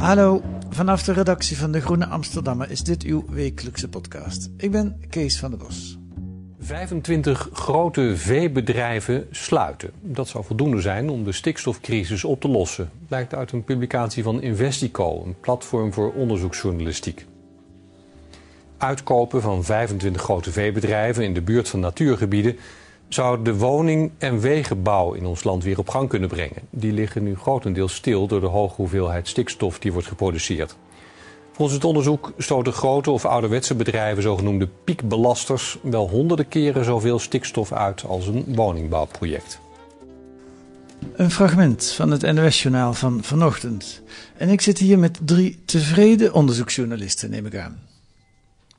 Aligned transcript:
Hallo, 0.00 0.42
vanaf 0.68 1.02
de 1.02 1.12
redactie 1.12 1.56
van 1.56 1.72
De 1.72 1.80
Groene 1.80 2.06
Amsterdammer 2.06 2.70
is 2.70 2.80
dit 2.80 3.02
uw 3.02 3.24
wekelijkse 3.28 3.88
podcast. 3.88 4.50
Ik 4.56 4.70
ben 4.70 5.00
Kees 5.08 5.38
van 5.38 5.50
der 5.50 5.58
Bos. 5.58 5.98
25 6.58 7.48
grote 7.52 8.16
veebedrijven 8.16 9.26
sluiten. 9.30 9.90
Dat 10.00 10.28
zou 10.28 10.44
voldoende 10.44 10.80
zijn 10.80 11.08
om 11.10 11.24
de 11.24 11.32
stikstofcrisis 11.32 12.24
op 12.24 12.40
te 12.40 12.48
lossen. 12.48 12.90
Blijkt 13.08 13.34
uit 13.34 13.52
een 13.52 13.64
publicatie 13.64 14.22
van 14.22 14.42
Investico, 14.42 15.22
een 15.24 15.36
platform 15.40 15.92
voor 15.92 16.12
onderzoeksjournalistiek. 16.12 17.26
Uitkopen 18.76 19.42
van 19.42 19.64
25 19.64 20.22
grote 20.22 20.52
veebedrijven 20.52 21.24
in 21.24 21.34
de 21.34 21.42
buurt 21.42 21.68
van 21.68 21.80
natuurgebieden 21.80 22.56
zou 23.14 23.42
de 23.42 23.56
woning- 23.56 24.10
en 24.18 24.40
wegenbouw 24.40 25.12
in 25.12 25.26
ons 25.26 25.44
land 25.44 25.64
weer 25.64 25.78
op 25.78 25.88
gang 25.88 26.08
kunnen 26.08 26.28
brengen. 26.28 26.62
Die 26.70 26.92
liggen 26.92 27.22
nu 27.22 27.36
grotendeels 27.36 27.94
stil 27.94 28.26
door 28.26 28.40
de 28.40 28.46
hoge 28.46 28.74
hoeveelheid 28.74 29.28
stikstof 29.28 29.78
die 29.78 29.92
wordt 29.92 30.08
geproduceerd. 30.08 30.76
Volgens 31.52 31.78
het 31.78 31.88
onderzoek 31.88 32.32
stoten 32.38 32.72
grote 32.72 33.10
of 33.10 33.24
ouderwetse 33.24 33.74
bedrijven, 33.74 34.22
zogenoemde 34.22 34.68
piekbelasters, 34.84 35.78
wel 35.82 36.08
honderden 36.08 36.48
keren 36.48 36.84
zoveel 36.84 37.18
stikstof 37.18 37.72
uit 37.72 38.04
als 38.04 38.26
een 38.26 38.44
woningbouwproject. 38.46 39.60
Een 41.16 41.30
fragment 41.30 41.92
van 41.92 42.10
het 42.10 42.32
NOS-journaal 42.32 42.94
van 42.94 43.24
vanochtend. 43.24 44.02
En 44.36 44.48
ik 44.48 44.60
zit 44.60 44.78
hier 44.78 44.98
met 44.98 45.18
drie 45.24 45.62
tevreden 45.64 46.34
onderzoeksjournalisten, 46.34 47.30
neem 47.30 47.46
ik 47.46 47.56
aan. 47.56 47.89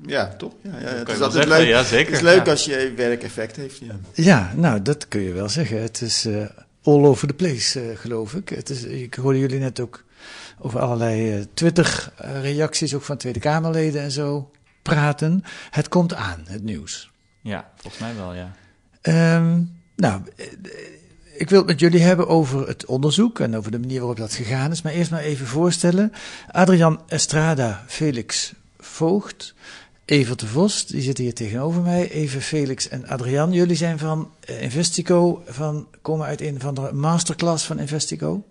Ja, 0.06 0.36
toch? 0.38 0.54
Ja, 0.62 0.80
ja, 0.80 0.88
het 0.88 1.08
je 1.34 1.40
is 1.40 1.46
leuk, 1.46 1.68
ja, 1.68 1.84
zeker. 1.84 2.06
Het 2.06 2.16
is 2.16 2.22
leuk 2.22 2.46
Ja. 2.46 2.52
als 2.52 2.66
je 2.66 2.94
werk 2.96 3.24
effect 3.24 3.56
heeft. 3.56 3.78
Ja. 3.78 3.96
Ja, 4.14 4.54
nou, 4.56 4.82
dat 4.82 5.08
kun 5.08 5.22
je 5.22 5.32
wel 5.32 5.50
zeggen. 5.50 5.82
Het 5.82 6.02
is 6.02 6.26
eh, 6.26 6.46
all 6.84 7.06
over 7.06 7.28
the 7.28 7.34
place, 7.34 7.82
eh, 7.82 7.98
geloof 7.98 8.34
ik. 8.34 8.50
Het 8.50 8.70
is, 8.70 8.84
ik 8.84 9.14
hoorde 9.14 9.40
jullie 9.40 9.60
net 9.60 9.80
ook 9.80 10.04
over 10.60 10.80
allerlei 10.80 11.34
eh, 11.38 11.44
Twitter-reacties, 11.54 12.96
ook 12.96 13.02
van 13.02 13.18
Tweede 13.18 13.40
Kamerleden 13.40 14.02
en 14.02 14.12
zo, 14.12 14.52
praten. 14.81 15.44
Het 15.70 15.88
komt 15.88 16.14
aan, 16.14 16.44
het 16.48 16.64
nieuws. 16.64 17.12
Ja, 17.42 17.70
volgens 17.75 18.02
mij 18.02 18.16
wel, 18.16 18.34
ja. 18.34 18.56
Ehm, 19.02 19.62
nou, 19.96 20.22
ik 21.34 21.50
wil 21.50 21.58
het 21.58 21.68
met 21.68 21.80
jullie 21.80 22.02
hebben 22.02 22.28
over 22.28 22.68
het 22.68 22.86
onderzoek 22.86 23.40
en 23.40 23.56
over 23.58 23.72
de 23.72 23.80
manier 23.80 24.00
waarop 24.00 24.18
dat 24.18 24.34
gegaan 24.34 24.72
is. 24.72 24.81
Maar 24.81 24.94
eerst 24.94 25.12
maar 25.12 25.22
even 25.22 25.48
voorstellen. 25.48 26.12
Adrian 26.52 27.02
Estrada, 27.08 27.84
Felix 27.88 28.54
Voogd, 28.80 29.54
Evert 30.06 30.39
de 30.39 30.47
Vos, 30.47 30.85
die 30.85 31.01
zitten 31.01 31.23
hier 31.23 31.34
tegenover 31.34 31.81
mij. 31.81 32.09
Even 32.09 32.41
Felix 32.41 32.88
en 32.88 33.07
Adrian, 33.07 33.53
jullie 33.53 33.75
zijn 33.75 34.00
van 34.00 34.31
eh, 34.39 34.62
Investico, 34.62 35.44
van, 35.45 35.88
komen 36.01 36.25
uit 36.25 36.41
een 36.41 36.59
van 36.59 36.73
de 36.73 36.89
masterclass 36.94 37.66
van 37.66 37.79
Investico. 37.79 38.44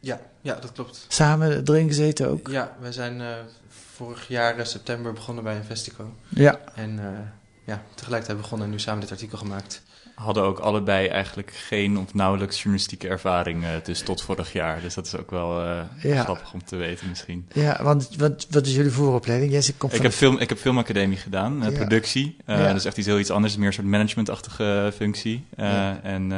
Ja, 0.00 0.20
ja, 0.40 0.54
dat 0.54 0.72
klopt. 0.72 1.06
Samen 1.08 1.62
erin 1.64 1.88
gezeten 1.88 2.28
ook. 2.28 2.48
Ja, 2.48 2.76
wij 2.80 2.92
zijn 2.92 3.20
eh, 3.20 3.28
vorig 3.68 4.28
jaar 4.28 4.58
eh, 4.58 4.64
september 4.64 5.12
begonnen 5.12 5.44
bij 5.44 5.56
Investico. 5.56 6.14
Ja. 6.28 6.60
En 6.74 6.98
eh, 6.98 7.18
ja, 7.64 7.82
tegelijkertijd 7.94 8.40
begonnen 8.40 8.66
en 8.66 8.72
nu 8.72 8.80
samen 8.80 9.00
dit 9.00 9.10
artikel 9.10 9.38
gemaakt. 9.38 9.82
Hadden 10.14 10.42
ook 10.42 10.58
allebei 10.58 11.06
eigenlijk 11.06 11.52
geen 11.54 11.98
of 11.98 12.14
nauwelijks 12.14 12.56
journalistieke 12.56 13.08
ervaring, 13.08 13.64
eh, 13.64 13.70
dus 13.82 14.00
tot 14.00 14.22
vorig 14.22 14.52
jaar. 14.52 14.80
Dus 14.80 14.94
dat 14.94 15.06
is 15.06 15.16
ook 15.16 15.30
wel 15.30 15.60
eh, 15.60 15.80
Ja. 16.02 16.22
grappig 16.22 16.52
om 16.52 16.64
te 16.64 16.76
weten 16.76 17.08
misschien. 17.08 17.46
Ja, 17.52 17.82
want 17.82 18.08
wat, 18.16 18.46
wat 18.50 18.66
is 18.66 18.74
jullie 18.74 18.90
vooropleiding? 18.90 19.50
Komt 19.50 19.92
Ik 19.92 19.96
van 19.96 20.06
heb, 20.06 20.14
film, 20.14 20.38
ik 20.38 20.48
heb 20.48 20.58
filmacademie 20.58 21.16
gedaan, 21.16 21.64
eh, 21.64 21.72
productie. 21.74 22.36
Ja. 22.46 22.66
Dat 22.66 22.76
is 22.76 22.84
echt 22.84 22.96
iets 22.98 23.06
heel 23.06 23.18
iets 23.18 23.30
anders, 23.30 23.56
meer 23.56 23.66
een 23.66 23.72
soort 23.72 23.86
managementachtige 23.86 24.92
functie. 24.96 25.44
En 25.56 26.32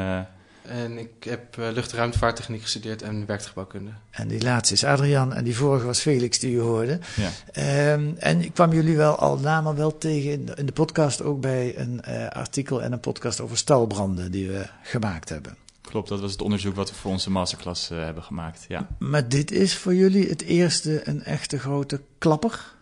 En 0.67 0.99
ik 0.99 1.25
heb 1.25 1.59
eh, 1.59 1.71
lucht- 1.73 1.93
en 1.93 1.99
ruimtevaarttechniek 1.99 2.63
gestudeerd 2.63 3.03
en 3.03 3.27
werktuigbouwkunde. 3.27 3.91
En 4.11 4.29
die 4.29 4.43
laatste 4.43 4.75
is 4.75 4.85
Adrian 4.85 5.33
en 5.35 5.45
die 5.45 5.57
vorige 5.57 5.87
was 5.87 6.01
Felix 6.01 6.39
die 6.39 6.55
u 6.55 6.61
hoorde. 6.61 6.99
ja. 7.17 7.31
Ehm, 7.53 8.11
en 8.19 8.41
ik 8.41 8.55
kwam 8.55 8.73
jullie 8.73 8.97
wel 8.97 9.17
al 9.17 9.39
namen 9.39 9.77
wel 9.77 9.99
tegen 9.99 10.31
in 10.31 10.47
de, 10.47 10.55
in 10.55 10.67
de 10.67 10.73
podcast 10.73 11.23
ook 11.23 11.41
bij 11.41 11.79
een 11.79 12.03
eh, 12.03 12.29
artikel 12.29 12.83
en 12.83 12.93
een 12.93 13.01
podcast 13.01 13.41
over 13.41 13.57
stalbranden 13.57 14.31
die 14.31 14.49
we 14.49 14.67
gemaakt 14.83 15.29
hebben. 15.29 15.57
klopt, 15.81 16.09
dat 16.09 16.21
was 16.21 16.33
het 16.33 16.43
onderzoek 16.43 16.75
wat 16.77 16.91
we 16.91 16.95
voor 16.97 17.11
onze 17.11 17.31
masterclass 17.31 17.91
eh, 17.91 17.99
hebben 17.99 18.23
gemaakt. 18.23 18.65
Ja. 18.69 18.87
Maar 18.99 19.29
dit 19.29 19.51
is 19.51 19.77
voor 19.77 19.95
jullie 19.95 20.29
het 20.29 20.43
eerste 20.43 21.09
een 21.09 21.25
echte 21.25 21.59
grote 21.59 22.01
klapper. 22.19 22.75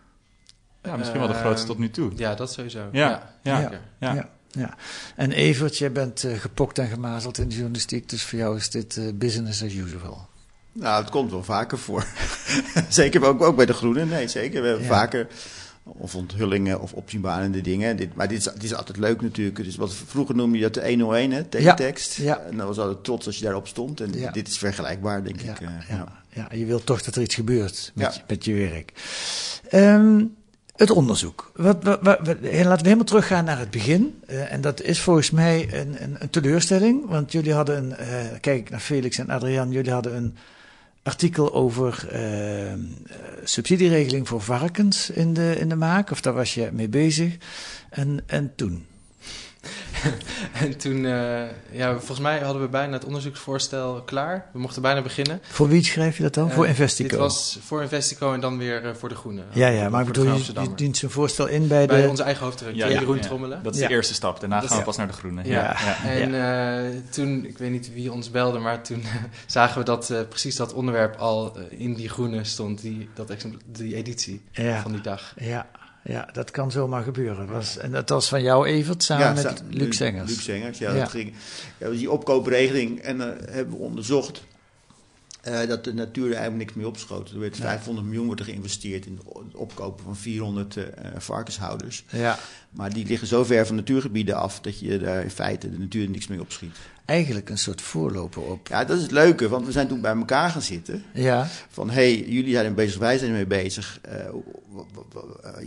ja, 0.83 0.97
misschien 0.97 1.19
wel 1.19 1.27
de 1.27 1.33
grootste 1.33 1.67
tot 1.67 1.77
nu 1.77 1.89
toe. 1.89 2.11
Ja, 2.15 2.35
dat 2.35 2.51
sowieso. 2.53 2.89
Ja, 2.91 3.33
ja. 3.43 3.61
zeker. 3.61 3.81
Ja. 3.99 4.13
ja. 4.13 4.29
Ja. 4.55 4.73
En 5.15 5.31
Evert, 5.31 5.77
jij 5.77 5.91
bent 5.91 6.23
eh, 6.23 6.37
gepokt 6.39 6.77
en 6.79 6.87
gemazeld 6.87 7.37
in 7.37 7.47
de 7.49 7.55
journalistiek, 7.55 8.09
dus 8.09 8.23
voor 8.23 8.39
jou 8.39 8.57
is 8.57 8.69
dit 8.69 8.97
eh, 8.97 9.03
business 9.13 9.63
as 9.63 9.73
usual. 9.73 10.27
Nou, 10.71 11.01
het 11.01 11.11
komt 11.11 11.31
wel 11.31 11.43
vaker 11.43 11.77
voor. 11.77 12.05
zeker 12.89 13.23
ook, 13.25 13.41
ook 13.41 13.55
bij 13.55 13.65
de 13.65 13.73
Groenen. 13.73 14.07
Nee, 14.07 14.27
zeker. 14.27 14.61
We 14.61 14.67
hebben 14.67 14.85
Ja. 14.85 14.91
vaker 14.93 15.27
of 15.83 16.15
onthullingen 16.15 16.81
of 16.81 16.93
opzienbarende 16.93 17.61
dingen. 17.61 17.97
Dit, 17.97 18.15
maar 18.15 18.27
dit 18.27 18.37
is, 18.37 18.43
dit 18.43 18.63
is 18.63 18.73
altijd 18.75 18.97
leuk 18.97 19.21
natuurlijk. 19.21 19.63
Dus 19.63 19.75
wat 19.75 19.93
vroeger 19.93 20.35
noemde 20.35 20.57
je 20.57 20.63
dat 20.63 20.73
de 20.73 20.87
101, 20.89 21.31
hè, 21.31 21.43
teletext. 21.43 22.13
Ja. 22.15 22.39
En 22.39 22.57
dan 22.57 22.67
was 22.67 22.77
altijd 22.79 23.03
trots 23.03 23.25
als 23.25 23.37
je 23.37 23.43
daarop 23.43 23.67
stond. 23.67 24.01
En 24.01 24.13
Ja. 24.13 24.31
dit 24.31 24.47
is 24.47 24.57
vergelijkbaar, 24.57 25.23
denk 25.23 25.41
Ja, 25.41 25.51
ik. 25.51 25.59
eh, 25.61 25.67
ja, 25.89 25.95
ja. 25.95 26.47
ja, 26.49 26.57
je 26.57 26.65
wilt 26.65 26.85
toch 26.85 27.01
dat 27.01 27.15
er 27.15 27.21
iets 27.21 27.35
gebeurt 27.35 27.91
met, 27.95 28.05
Ja. 28.05 28.13
je, 28.19 28.23
met 28.27 28.45
je 28.45 28.53
werk. 28.53 28.91
Ehm, 29.69 30.23
het 30.75 30.91
onderzoek. 30.91 31.51
Wat, 31.55 31.83
wat, 31.83 32.03
laten 32.03 32.41
we 32.41 32.47
helemaal 32.87 33.03
teruggaan 33.03 33.45
naar 33.45 33.59
het 33.59 33.71
begin. 33.71 34.21
Eh, 34.27 34.51
en 34.53 34.61
dat 34.61 34.81
is 34.81 34.99
volgens 34.99 35.31
mij 35.31 35.73
een, 35.73 36.03
een, 36.03 36.15
een 36.19 36.29
teleurstelling. 36.29 37.07
Want 37.07 37.31
jullie 37.31 37.53
hadden 37.53 37.77
een. 37.77 37.95
eh, 37.95 38.39
kijk 38.41 38.69
naar 38.69 38.79
Felix 38.79 39.17
en 39.17 39.29
Adriaan. 39.29 39.71
Jullie 39.71 39.91
hadden 39.91 40.15
een 40.15 40.35
artikel 41.03 41.53
over 41.53 42.07
eh, 42.11 42.73
subsidieregeling 43.43 44.27
voor 44.27 44.41
varkens 44.41 45.09
in 45.09 45.33
de, 45.33 45.55
in 45.59 45.69
de 45.69 45.75
maak. 45.75 46.11
Of 46.11 46.21
daar 46.21 46.33
was 46.33 46.53
je 46.53 46.69
mee 46.73 46.89
bezig. 46.89 47.37
En, 47.89 48.19
en 48.25 48.53
toen. 48.55 48.85
En 50.53 50.77
toen, 50.77 51.05
eh, 51.05 51.41
ja, 51.71 51.91
volgens 51.97 52.19
mij 52.19 52.39
hadden 52.39 52.61
we 52.61 52.67
bijna 52.67 52.93
het 52.93 53.05
onderzoeksvoorstel 53.05 54.01
klaar. 54.05 54.49
We 54.53 54.59
mochten 54.59 54.81
bijna 54.81 55.01
beginnen. 55.01 55.39
Voor 55.43 55.67
wie 55.67 55.83
schrijf 55.83 56.17
je 56.17 56.23
dat 56.23 56.33
dan? 56.33 56.49
Eh, 56.49 56.55
voor 56.55 56.67
Investico. 56.67 57.09
Dit 57.09 57.19
was 57.19 57.57
voor 57.61 57.81
Investico 57.81 58.33
en 58.33 58.39
dan 58.39 58.57
weer 58.57 58.85
eh, 58.85 58.93
voor 58.93 59.09
de 59.09 59.15
Groene. 59.15 59.41
ja, 59.51 59.67
ja, 59.67 59.89
maar 59.89 60.01
ik 60.01 60.07
bedoel, 60.07 60.25
je, 60.25 60.43
je 60.61 60.73
dient 60.75 60.97
zo'n 60.97 61.09
voorstel 61.09 61.47
in 61.47 61.67
bij, 61.67 61.87
Bij 61.87 62.01
de. 62.01 62.07
onze 62.09 62.23
eigen 62.23 62.43
hoofdredacteur, 62.45 62.89
Ja, 62.89 62.99
Jeroen 62.99 63.15
ja. 63.15 63.21
Trommelen. 63.21 63.63
Dat 63.63 63.73
is 63.75 63.81
Ja. 63.81 63.87
de 63.87 63.93
eerste 63.93 64.13
stap. 64.13 64.39
Daarna 64.39 64.59
Dat 64.59 64.69
gaan 64.69 64.77
we 64.77 64.83
pas 64.83 64.97
naar 64.97 65.07
de 65.07 65.13
groene. 65.13 65.41
Ja, 65.43 65.77
ja. 66.03 66.09
en 66.09 66.33
eh, 66.93 66.99
toen, 67.09 67.45
ik 67.45 67.57
weet 67.57 67.71
niet 67.71 67.93
wie 67.93 68.11
ons 68.11 68.31
belde, 68.31 68.59
maar 68.59 68.81
toen 68.83 69.03
zagen 69.45 69.77
we 69.79 69.83
dat 69.85 70.09
eh, 70.09 70.19
precies 70.29 70.55
dat 70.55 70.73
onderwerp 70.73 71.15
al 71.15 71.57
in 71.69 71.93
die 71.93 72.09
groene 72.09 72.43
stond, 72.43 72.81
die, 72.81 73.09
dat 73.13 73.33
die 73.65 73.95
editie 73.95 74.41
Ja. 74.51 74.81
van 74.81 74.91
die 74.91 75.01
dag. 75.01 75.33
Ja, 75.39 75.67
ja, 76.07 76.29
dat 76.33 76.51
kan 76.51 76.71
zomaar 76.71 77.03
gebeuren. 77.03 77.47
Was, 77.47 77.77
en 77.77 77.91
dat 77.91 78.09
was 78.09 78.27
van 78.27 78.41
jou, 78.41 78.67
Evert, 78.67 79.03
samen 79.03 79.43
met 79.43 79.63
Luc 79.69 79.97
Zengers. 79.97 80.29
Luc 80.29 80.43
Zengers, 80.43 80.77
ja. 80.77 80.93
Ja. 80.93 80.99
Dat 80.99 81.09
ging, 81.09 81.33
ja, 81.77 81.89
die 81.89 82.11
opkoopregeling 82.11 82.99
en 82.99 83.21
eh, 83.21 83.53
hebben 83.53 83.77
we 83.77 83.83
onderzocht. 83.83 84.43
Eh, 85.45 85.67
dat 85.67 85.83
de 85.83 85.93
natuur 85.93 86.25
er 86.25 86.31
eigenlijk 86.33 86.63
niks 86.63 86.73
mee 86.73 86.87
opschoot. 86.87 87.31
Er 87.31 87.39
werd 87.39 87.57
Ja. 87.57 87.63
500 87.63 88.07
miljoen 88.07 88.25
wordt 88.25 88.41
er 88.41 88.47
geïnvesteerd 88.47 89.05
in 89.05 89.19
het 89.25 89.55
opkopen 89.55 90.03
van 90.03 90.15
400 90.15 90.75
eh, 90.75 90.83
varkenshouders. 91.17 92.03
Ja. 92.09 92.39
Maar 92.69 92.93
die 92.93 93.05
liggen 93.05 93.27
zo 93.27 93.43
ver 93.43 93.65
van 93.65 93.75
natuurgebieden 93.75 94.35
af 94.35 94.59
dat 94.59 94.79
je 94.79 94.97
daar 94.99 95.23
in 95.23 95.29
feite 95.31 95.71
de 95.71 95.79
natuur 95.79 96.09
niks 96.09 96.27
mee 96.27 96.41
opschiet. 96.41 96.75
Eigenlijk 97.05 97.49
een 97.49 97.57
soort 97.57 97.81
voorloper 97.81 98.41
op. 98.41 98.67
Ja, 98.67 98.85
dat 98.85 98.97
is 98.97 99.03
het 99.03 99.11
leuke, 99.11 99.49
want 99.49 99.65
we 99.65 99.71
zijn 99.71 99.87
toen 99.87 100.01
bij 100.01 100.15
elkaar 100.15 100.49
gaan 100.49 100.61
zitten. 100.61 101.03
Ja. 101.13 101.47
Van, 101.69 101.87
hé, 101.89 101.93
hey, 101.93 102.25
jullie 102.27 102.51
zijn 102.53 102.65
ermee 102.65 102.85
bezig, 102.85 102.99
wij 102.99 103.17
zijn 103.17 103.29
ermee 103.29 103.45
bezig. 103.45 103.99
Eh, 104.01 104.25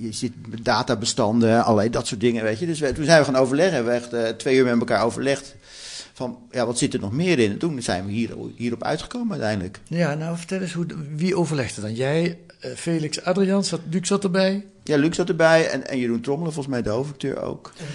je 0.00 0.12
zit 0.12 0.32
met 0.48 0.64
databestanden, 0.64 1.64
allerlei 1.64 1.90
dat 1.90 2.06
soort 2.06 2.20
dingen, 2.20 2.42
weet 2.42 2.58
je. 2.58 2.66
Dus 2.66 2.80
we, 2.80 2.92
toen 2.92 3.04
zijn 3.04 3.18
we 3.18 3.24
gaan 3.24 3.36
overleggen, 3.36 3.74
hebben 3.74 3.92
we 3.92 3.98
echt 3.98 4.12
eh, 4.12 4.28
twee 4.36 4.56
uur 4.56 4.64
met 4.64 4.78
elkaar 4.78 5.04
overlegd. 5.04 5.54
Van, 6.18 6.38
ja, 6.50 6.66
wat 6.66 6.78
zit 6.78 6.94
er 6.94 7.00
nog 7.00 7.12
meer 7.12 7.38
in? 7.38 7.50
En 7.50 7.58
toen 7.58 7.82
zijn 7.82 8.06
we 8.06 8.12
hier, 8.12 8.30
hierop 8.56 8.82
uitgekomen 8.82 9.30
uiteindelijk. 9.30 9.80
Ja, 9.84 10.14
nou 10.14 10.36
vertel 10.36 10.60
eens, 10.60 10.72
hoe, 10.72 10.86
wie 11.14 11.36
overlegde 11.36 11.80
dan? 11.80 11.94
Jij, 11.94 12.38
eh, 12.60 12.70
Felix 12.70 13.22
Adriaans, 13.22 13.68
zat, 13.68 13.80
Luc 13.90 14.06
zat 14.06 14.24
erbij. 14.24 14.66
Ja, 14.84 14.96
Luc 14.96 15.14
zat 15.14 15.28
erbij 15.28 15.68
en, 15.68 15.88
en 15.88 15.98
Jeroen 15.98 16.20
Trommelen, 16.20 16.52
volgens 16.52 16.74
mij 16.74 16.82
de 16.82 16.90
hoofdacteur 16.90 17.42
ook. 17.42 17.72
En 17.78 17.86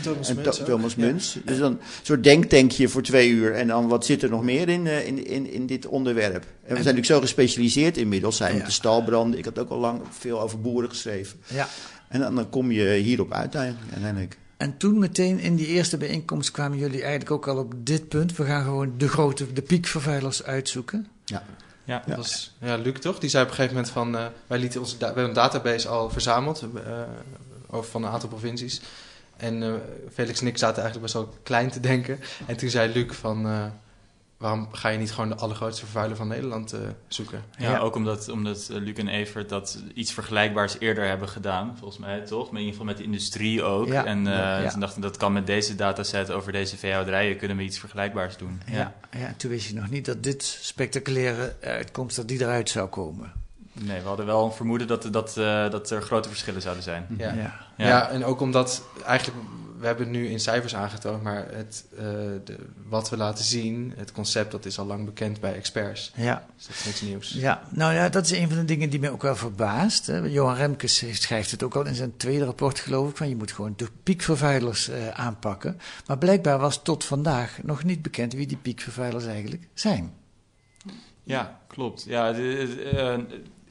Thomas 0.66 0.96
en 0.96 1.06
Muns 1.06 1.34
Ja. 1.34 1.42
Dus 1.46 1.58
dan 1.58 1.72
een 1.72 1.80
soort 2.02 2.24
denktankje 2.24 2.88
voor 2.88 3.02
twee 3.02 3.30
uur. 3.30 3.54
En 3.54 3.68
dan 3.68 3.88
wat 3.88 4.06
zit 4.06 4.24
er 4.24 4.30
nog 4.30 4.44
meer 4.44 4.70
in, 4.70 4.88
eh, 4.88 5.08
in, 5.08 5.26
in, 5.26 5.52
in 5.52 5.66
dit 5.66 5.86
onderwerp? 5.86 6.44
En 6.44 6.46
we 6.62 6.68
zijn 6.68 6.76
natuurlijk 6.76 7.06
zo 7.06 7.20
gespecialiseerd 7.20 7.98
inmiddels. 7.98 8.38
Zijn 8.38 8.58
met 8.58 8.66
de 8.66 8.72
stalbranden. 8.72 9.40
Ik 9.40 9.46
had 9.46 9.60
ook 9.60 9.70
al 9.70 9.80
lang 9.80 10.02
veel 10.10 10.42
over 10.42 10.62
boeren 10.62 10.90
geschreven. 10.90 11.40
Ja. 11.48 11.68
En 12.10 12.20
dan, 12.20 12.36
dan 12.36 12.50
kom 12.50 12.72
je 12.72 12.94
hierop 12.94 13.32
uit 13.34 13.56
eigenlijk, 13.56 13.92
uiteindelijk. 13.92 14.38
En 14.64 14.78
toen 14.78 15.00
meteen 15.00 15.40
in 15.40 15.56
die 15.56 15.68
eerste 15.68 15.98
bijeenkomst 15.98 16.52
kwamen 16.52 16.78
jullie 16.78 17.02
eigenlijk 17.02 17.32
ook 17.32 17.48
al 17.48 17.58
op 17.58 17.74
dit 17.78 18.08
punt. 18.08 18.36
We 18.38 18.46
gaan 18.46 18.64
gewoon 18.64 18.94
de 18.98 19.08
grote, 19.08 19.54
de 19.54 19.62
piekvervuilers 19.62 20.44
uitzoeken. 20.44 21.08
Ja. 21.26 21.44
Ja, 21.84 22.04
dat 22.08 22.18
was 22.18 22.56
ja, 22.60 22.76
Luc 22.76 23.00
toch? 23.00 23.20
Die 23.20 23.30
zei 23.30 23.44
op 23.44 23.50
een 23.50 23.56
gegeven 23.56 23.76
moment 23.76 23.94
van... 23.94 24.18
eh, 24.18 24.26
wij 24.48 24.60
lieten 24.60 24.80
onze 24.80 24.98
da- 24.98 25.00
we 25.00 25.06
hebben 25.06 25.26
een 25.26 25.34
database 25.34 25.88
al 25.88 26.10
verzameld 26.10 26.66
eh, 26.86 27.02
over 27.68 27.92
van 27.92 28.04
een 28.04 28.10
aantal 28.12 28.30
provincies. 28.30 28.82
En 29.38 29.64
eh, 29.64 29.74
Felix 30.14 30.42
en 30.42 30.48
ik 30.48 30.58
zaten 30.58 30.84
eigenlijk 30.84 31.14
best 31.14 31.26
wel 31.26 31.38
klein 31.44 31.70
te 31.72 31.80
denken. 31.80 32.20
En 32.46 32.58
toen 32.58 32.70
zei 32.70 32.94
Luc 32.94 33.14
van... 33.16 33.72
waarom 34.44 34.68
ga 34.72 34.90
je 34.90 34.98
niet 34.98 35.12
gewoon 35.12 35.30
de 35.30 35.36
allergrootste 35.36 35.84
vervuiler 35.84 36.18
van 36.18 36.28
Nederland 36.28 36.74
eh, 36.74 36.80
zoeken? 37.08 37.44
Ja, 37.58 37.78
ook 37.78 37.96
omdat, 37.96 38.30
omdat 38.30 38.70
eh, 38.72 38.78
Luc 38.78 38.94
en 38.98 39.08
Evert 39.08 39.50
dat 39.50 39.84
iets 39.94 40.14
vergelijkbaars 40.14 40.80
eerder 40.80 41.08
hebben 41.08 41.30
gedaan, 41.30 41.76
volgens 41.78 42.00
mij 42.00 42.20
toch? 42.22 42.52
Maar 42.52 42.60
in 42.62 42.66
ieder 42.66 42.72
geval 42.72 42.86
met 42.86 42.98
de 42.98 43.04
industrie 43.04 43.64
ook. 43.64 43.88
Ja. 43.88 44.06
En 44.06 44.28
eh 44.28 44.34
Ja. 44.64 44.70
ze 44.70 44.80
dachten 44.80 45.02
dat 45.02 45.18
kan 45.18 45.34
met 45.34 45.48
deze 45.48 45.76
dataset 45.76 46.32
over 46.32 46.52
deze 46.52 46.78
veehouderijen 46.78 47.38
kunnen 47.38 47.58
we 47.58 47.64
iets 47.64 47.80
vergelijkbaars 47.80 48.38
doen. 48.38 48.62
Ja. 48.72 48.94
Ja. 49.12 49.28
en 49.28 49.36
toen 49.38 49.50
wist 49.50 49.68
je 49.68 49.76
nog 49.76 49.90
niet 49.90 50.06
dat 50.06 50.24
dit 50.24 50.44
spectaculaire 50.44 51.56
uitkomst 51.62 52.16
dat 52.16 52.28
die 52.28 52.42
eruit 52.42 52.70
zou 52.70 52.88
komen. 52.90 53.32
Nee, 53.74 54.02
we 54.02 54.08
hadden 54.08 54.26
wel 54.26 54.46
een 54.46 54.52
vermoeden 54.52 54.88
dat, 54.88 55.08
dat, 55.12 55.38
eh, 55.38 55.70
dat 55.70 55.90
er 55.90 56.02
grote 56.02 56.30
verschillen 56.30 56.62
zouden 56.62 56.84
zijn. 56.84 57.06
Ja. 57.18 57.34
Ja. 57.34 57.54
Ja. 57.78 58.10
en 58.10 58.26
ook 58.26 58.42
omdat 58.42 58.84
eigenlijk, 59.06 59.38
we 59.84 59.90
hebben 59.90 60.08
het 60.08 60.16
nu 60.16 60.28
in 60.28 60.40
cijfers 60.40 60.76
aangetoond, 60.76 61.24
maar 61.24 61.48
het, 61.52 61.86
eh, 61.98 62.04
de, 62.44 62.56
wat 62.88 63.10
we 63.10 63.18
laten 63.18 63.44
zien, 63.46 63.94
het 63.96 64.12
concept, 64.12 64.52
dat 64.52 64.66
is 64.66 64.80
al 64.80 64.86
lang 64.86 65.06
bekend 65.06 65.40
bij 65.40 65.54
experts. 65.56 66.12
Ja. 66.16 66.46
Dus 66.56 66.66
dat 66.68 66.76
is 66.76 66.86
niks 66.86 67.02
nieuws. 67.02 67.30
Ja, 67.34 67.62
nou 67.70 67.94
ja, 67.94 68.10
dat 68.10 68.26
is 68.26 68.32
een 68.32 68.48
van 68.50 68.58
de 68.58 68.66
dingen 68.66 68.90
die 68.90 69.00
mij 69.00 69.10
ook 69.10 69.22
wel 69.22 69.36
verbaast. 69.36 70.08
Hè. 70.08 70.18
Johan 70.20 70.56
Remkes 70.56 71.22
schrijft 71.22 71.52
het 71.52 71.64
ook 71.64 71.76
al 71.76 71.86
in 71.86 71.96
zijn 71.96 72.18
tweede 72.18 72.46
rapport, 72.46 72.80
geloof 72.80 73.10
ik, 73.10 73.18
van 73.18 73.30
je 73.30 73.36
moet 73.36 73.52
gewoon 73.52 73.74
de 73.76 73.88
piekvervuilers 74.04 74.90
eh, 74.90 75.08
aanpakken. 75.10 75.80
Maar 76.08 76.18
blijkbaar 76.18 76.60
was 76.60 76.84
tot 76.84 77.04
vandaag 77.06 77.60
nog 77.64 77.84
niet 77.84 78.02
bekend 78.02 78.34
wie 78.34 78.48
die 78.48 78.58
piekvervuilers 78.58 79.26
eigenlijk 79.26 79.68
zijn. 79.74 80.14
Ja, 81.24 81.60
klopt. 81.68 82.04
Ja, 82.08 82.32
de- 82.32 82.40
de- 82.76 82.90
eh, 82.90 83.20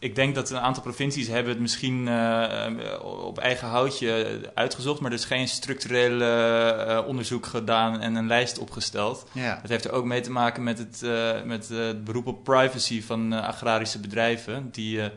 ik 0.03 0.15
denk 0.15 0.35
dat 0.35 0.51
een 0.51 0.59
aantal 0.59 0.83
provincies 0.83 1.29
hebben 1.29 1.53
het 1.53 1.61
misschien 1.61 2.09
eh, 2.09 2.67
op 3.03 3.39
eigen 3.39 3.69
houtje 3.69 4.41
uitgezocht, 4.55 5.01
maar 5.01 5.11
er 5.11 5.17
is 5.17 5.25
geen 5.25 5.49
structureel 5.49 6.21
eh, 6.21 7.07
onderzoek 7.07 7.47
gedaan 7.47 8.01
en 8.01 8.15
een 8.15 8.27
lijst 8.27 8.59
opgesteld. 8.59 9.27
Ja. 9.33 9.59
Dat 9.61 9.71
heeft 9.71 9.85
er 9.85 9.93
ook 9.93 10.05
mee 10.05 10.21
te 10.21 10.31
maken 10.31 10.63
met 10.63 10.79
het, 10.79 11.03
eh, 11.03 11.43
met 11.45 11.71
eh, 11.71 11.79
het 11.79 12.05
beroep 12.05 12.27
op 12.27 12.45
privacy 12.45 13.03
van 13.03 13.33
eh, 13.33 13.47
agrarische 13.47 14.01
bedrijven. 14.01 14.69
Die 14.71 15.01
eh, 15.01 15.11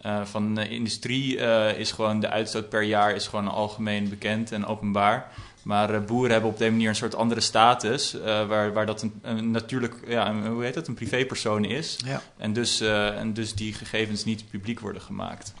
eh, 0.00 0.24
van 0.24 0.54
de 0.54 0.68
industrie 0.68 1.38
eh, 1.38 1.78
is 1.78 1.92
gewoon 1.92 2.20
de 2.20 2.28
uitstoot 2.28 2.68
per 2.68 2.82
jaar 2.82 3.14
is 3.14 3.26
gewoon 3.26 3.48
algemeen 3.48 4.08
bekend 4.08 4.52
en 4.52 4.66
openbaar. 4.66 5.32
Maar 5.68 5.94
eh, 5.94 6.04
boeren 6.04 6.30
hebben 6.30 6.50
op 6.50 6.58
deze 6.58 6.70
manier 6.70 6.88
een 6.88 6.94
soort 6.94 7.14
andere 7.14 7.40
status, 7.40 8.14
eh, 8.14 8.46
waar, 8.46 8.72
waar 8.72 8.86
dat 8.86 9.02
een, 9.02 9.12
een 9.22 9.50
natuurlijk, 9.50 9.94
ja, 10.06 10.28
een, 10.28 10.46
hoe 10.46 10.64
heet 10.64 10.74
dat, 10.74 10.88
een 10.88 10.94
privépersoon 10.94 11.64
is. 11.64 11.96
Ja. 12.04 12.22
En, 12.36 12.52
dus, 12.52 12.80
eh, 12.80 13.18
en 13.18 13.32
dus 13.34 13.54
die 13.54 13.74
gegevens 13.74 14.24
niet 14.24 14.50
publiek 14.50 14.80
worden 14.80 15.02
gemaakt. 15.02 15.52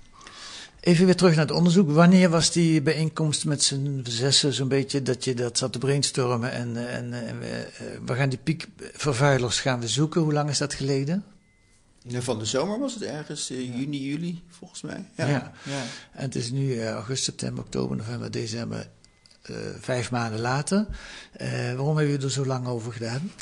Even 0.80 1.04
weer 1.04 1.16
terug 1.16 1.34
naar 1.34 1.46
het 1.46 1.56
onderzoek. 1.56 1.90
Wanneer 1.90 2.30
was 2.30 2.52
die 2.52 2.82
bijeenkomst 2.82 3.44
met 3.44 3.62
z'n 3.62 4.00
zessen 4.08 4.52
zo'n 4.52 4.68
beetje 4.68 5.02
dat 5.02 5.24
je 5.24 5.34
dat 5.34 5.58
zat 5.58 5.72
te 5.72 5.78
brainstormen 5.78 6.52
en, 6.52 6.88
en, 6.88 7.12
eh, 7.12 7.32
we, 7.38 7.68
we 8.06 8.14
gaan 8.14 8.28
die 8.28 8.38
piekvervuilers 8.38 9.60
gaan 9.60 9.80
we 9.80 9.88
zoeken. 9.88 10.20
Hoe 10.20 10.32
lang 10.32 10.50
is 10.50 10.58
dat 10.58 10.74
geleden? 10.74 11.24
Van 12.08 12.38
de 12.38 12.44
zomer 12.44 12.78
was 12.78 12.94
het 12.94 13.02
ergens, 13.02 13.48
juni, 13.48 14.08
juli, 14.08 14.42
volgens 14.48 14.82
mij. 14.82 15.04
Ja. 15.16 15.26
Ja. 15.26 15.52
En 16.12 16.22
het 16.22 16.34
is 16.34 16.50
nu 16.50 16.84
augustus, 16.84 17.24
september, 17.24 17.64
oktober, 17.64 17.96
november, 17.96 18.30
december, 18.30 18.88
eh, 19.50 19.56
vijf 19.80 20.10
maanden 20.10 20.40
later. 20.40 20.86
Eh, 21.32 21.50
waarom 21.50 21.96
hebben 21.96 22.06
jullie 22.06 22.24
er 22.24 22.30
zo 22.30 22.46
lang 22.46 22.66
over 22.66 22.92
gedaan? 22.92 23.30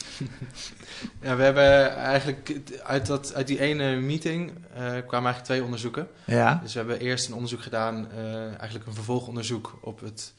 Ja, 1.21 1.37
we 1.37 1.43
hebben 1.43 1.97
eigenlijk 1.97 2.61
uit, 2.83 3.07
dat, 3.07 3.35
uit 3.35 3.47
die 3.47 3.61
ene 3.61 3.97
meeting 3.97 4.51
eh, 4.51 4.77
kwamen 4.79 5.11
eigenlijk 5.11 5.45
twee 5.45 5.63
onderzoeken. 5.63 6.09
Ja. 6.25 6.61
Dus 6.63 6.73
we 6.73 6.79
hebben 6.79 7.01
eerst 7.01 7.27
een 7.29 7.35
onderzoek 7.35 7.63
gedaan, 7.63 8.11
eigenlijk 8.59 8.87
een 8.87 8.95
vervolgonderzoek 8.95 9.79
op 9.81 10.01
het, 10.01 10.33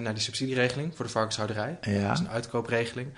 naar 0.00 0.14
die 0.14 0.22
subsidieregeling 0.22 0.96
voor 0.96 1.04
de 1.04 1.10
varkenshouderij. 1.10 1.78
Ja. 1.80 2.08
Dat 2.08 2.12
is 2.12 2.18
een 2.18 2.28
uitkoopregeling. 2.28 3.12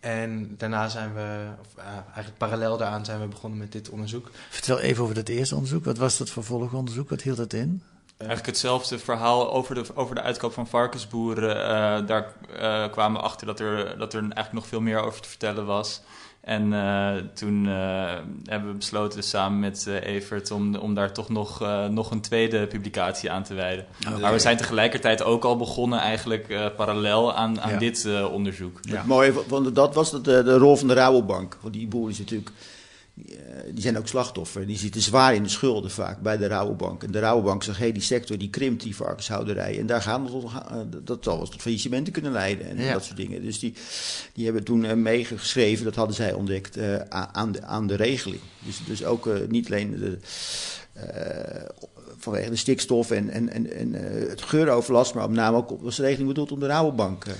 En 0.00 0.54
daarna 0.56 0.88
zijn 0.88 1.14
we, 1.14 1.48
of, 1.60 1.84
eigenlijk 2.04 2.38
parallel 2.38 2.76
daaraan 2.76 3.04
zijn 3.04 3.20
we 3.20 3.26
begonnen 3.26 3.58
met 3.58 3.72
dit 3.72 3.88
onderzoek. 3.88 4.30
Vertel 4.48 4.80
even 4.80 5.02
over 5.02 5.14
dat 5.14 5.28
eerste 5.28 5.54
onderzoek. 5.54 5.84
Wat 5.84 5.98
was 5.98 6.18
dat 6.18 6.30
vervolgonderzoek? 6.30 7.08
Wat 7.08 7.22
hield 7.22 7.36
dat 7.36 7.52
in? 7.52 7.82
Eigenlijk 8.26 8.46
hetzelfde 8.46 8.98
verhaal 8.98 9.52
over 9.52 9.74
de, 9.74 9.82
over 9.94 10.14
de 10.14 10.20
uitkoop 10.22 10.52
van 10.52 10.66
varkensboeren. 10.66 11.56
Eh, 11.56 12.06
daar 12.06 12.32
eh, 12.58 12.90
kwamen 12.90 13.20
we 13.20 13.26
achter 13.26 13.46
dat 13.46 13.60
er, 13.60 13.98
dat 13.98 14.12
er 14.14 14.20
eigenlijk 14.20 14.52
nog 14.52 14.66
veel 14.66 14.80
meer 14.80 15.00
over 15.00 15.20
te 15.20 15.28
vertellen 15.28 15.66
was. 15.66 16.00
En 16.40 16.72
eh, 16.72 17.12
toen 17.34 17.66
eh, 17.68 18.12
hebben 18.44 18.68
we 18.70 18.76
besloten 18.76 19.22
samen 19.22 19.60
met 19.60 19.86
eh, 19.86 20.14
Evert 20.14 20.50
om, 20.50 20.74
om 20.76 20.94
daar 20.94 21.12
toch 21.12 21.28
nog, 21.28 21.62
eh, 21.62 21.86
nog 21.86 22.10
een 22.10 22.20
tweede 22.20 22.66
publicatie 22.66 23.30
aan 23.30 23.42
te 23.42 23.54
wijden. 23.54 23.86
Oh, 24.08 24.18
maar 24.18 24.32
we 24.32 24.38
zijn 24.38 24.56
tegelijkertijd 24.56 25.22
ook 25.22 25.44
al 25.44 25.56
begonnen 25.56 25.98
eigenlijk 25.98 26.48
eh, 26.48 26.66
parallel 26.76 27.34
aan, 27.34 27.60
aan 27.60 27.70
Ja. 27.70 27.78
dit 27.78 28.04
eh, 28.04 28.32
onderzoek. 28.32 28.78
Het 28.88 29.06
mooie 29.06 29.32
van- 29.32 29.44
van 29.48 29.72
dat 29.72 29.94
was 29.94 30.10
dat 30.10 30.24
de, 30.24 30.42
de 30.42 30.56
rol 30.56 30.76
van 30.76 30.88
de 30.88 30.94
Rabobank. 30.94 31.58
Want 31.60 31.74
die 31.74 31.86
boeren 31.88 32.12
is 32.12 32.18
natuurlijk, 32.18 32.50
die, 33.14 33.36
eh, 33.36 33.72
die 33.72 33.82
zijn 33.82 33.98
ook 33.98 34.08
slachtoffer. 34.08 34.66
Die 34.66 34.78
zitten 34.78 35.02
zwaar 35.02 35.34
in 35.34 35.42
de 35.42 35.48
schulden 35.48 35.90
vaak 35.90 36.20
bij 36.20 36.36
de 36.36 36.46
Rabobank. 36.46 37.02
En 37.02 37.10
de 37.10 37.18
Rabobank 37.18 37.62
zegt, 37.62 37.78
hé, 37.78 37.92
die 37.92 38.02
sector 38.02 38.38
die 38.38 38.50
krimpt, 38.50 38.82
die 38.82 38.96
varkenshouderij. 38.96 39.78
En 39.78 39.86
daar 39.86 40.02
gaan 40.02 40.24
we 40.24 40.30
tot, 40.30 40.44
eh, 40.44 40.76
dat 41.04 41.24
zal 41.24 41.36
wel 41.36 41.48
tot 41.48 41.60
faillissementen 41.62 42.12
kunnen 42.12 42.32
leiden. 42.32 42.66
En 42.66 42.78
Ja. 42.84 42.92
dat 42.92 43.04
soort 43.04 43.16
dingen. 43.16 43.42
Dus 43.42 43.58
die, 43.58 43.74
die 44.32 44.44
hebben 44.44 44.64
toen 44.64 44.84
eh, 44.84 44.94
meegeschreven, 44.96 45.84
dat 45.84 45.94
hadden 45.94 46.16
zij 46.16 46.32
ontdekt, 46.32 46.78
aan, 47.08 47.52
de, 47.52 47.62
aan 47.62 47.86
de 47.86 47.94
regeling. 47.94 48.40
Dus, 48.58 48.80
dus 48.86 49.04
ook 49.04 49.28
niet 49.48 49.66
alleen 49.66 49.90
de... 49.98 50.18
eh, 50.92 51.02
vanwege 52.18 52.50
de 52.50 52.56
stikstof 52.56 53.10
en, 53.10 53.30
en, 53.30 53.48
en, 53.52 53.72
en 53.72 53.94
eh, 53.94 54.28
het 54.28 54.42
geuroverlast, 54.42 55.14
maar 55.14 55.28
met 55.28 55.36
name 55.38 55.56
ook 55.56 55.70
was 55.80 55.96
de 55.96 56.02
regeling 56.02 56.28
bedoeld 56.28 56.52
om 56.52 56.60
de 56.60 56.66
Rabobank 56.66 57.24
eh, 57.24 57.32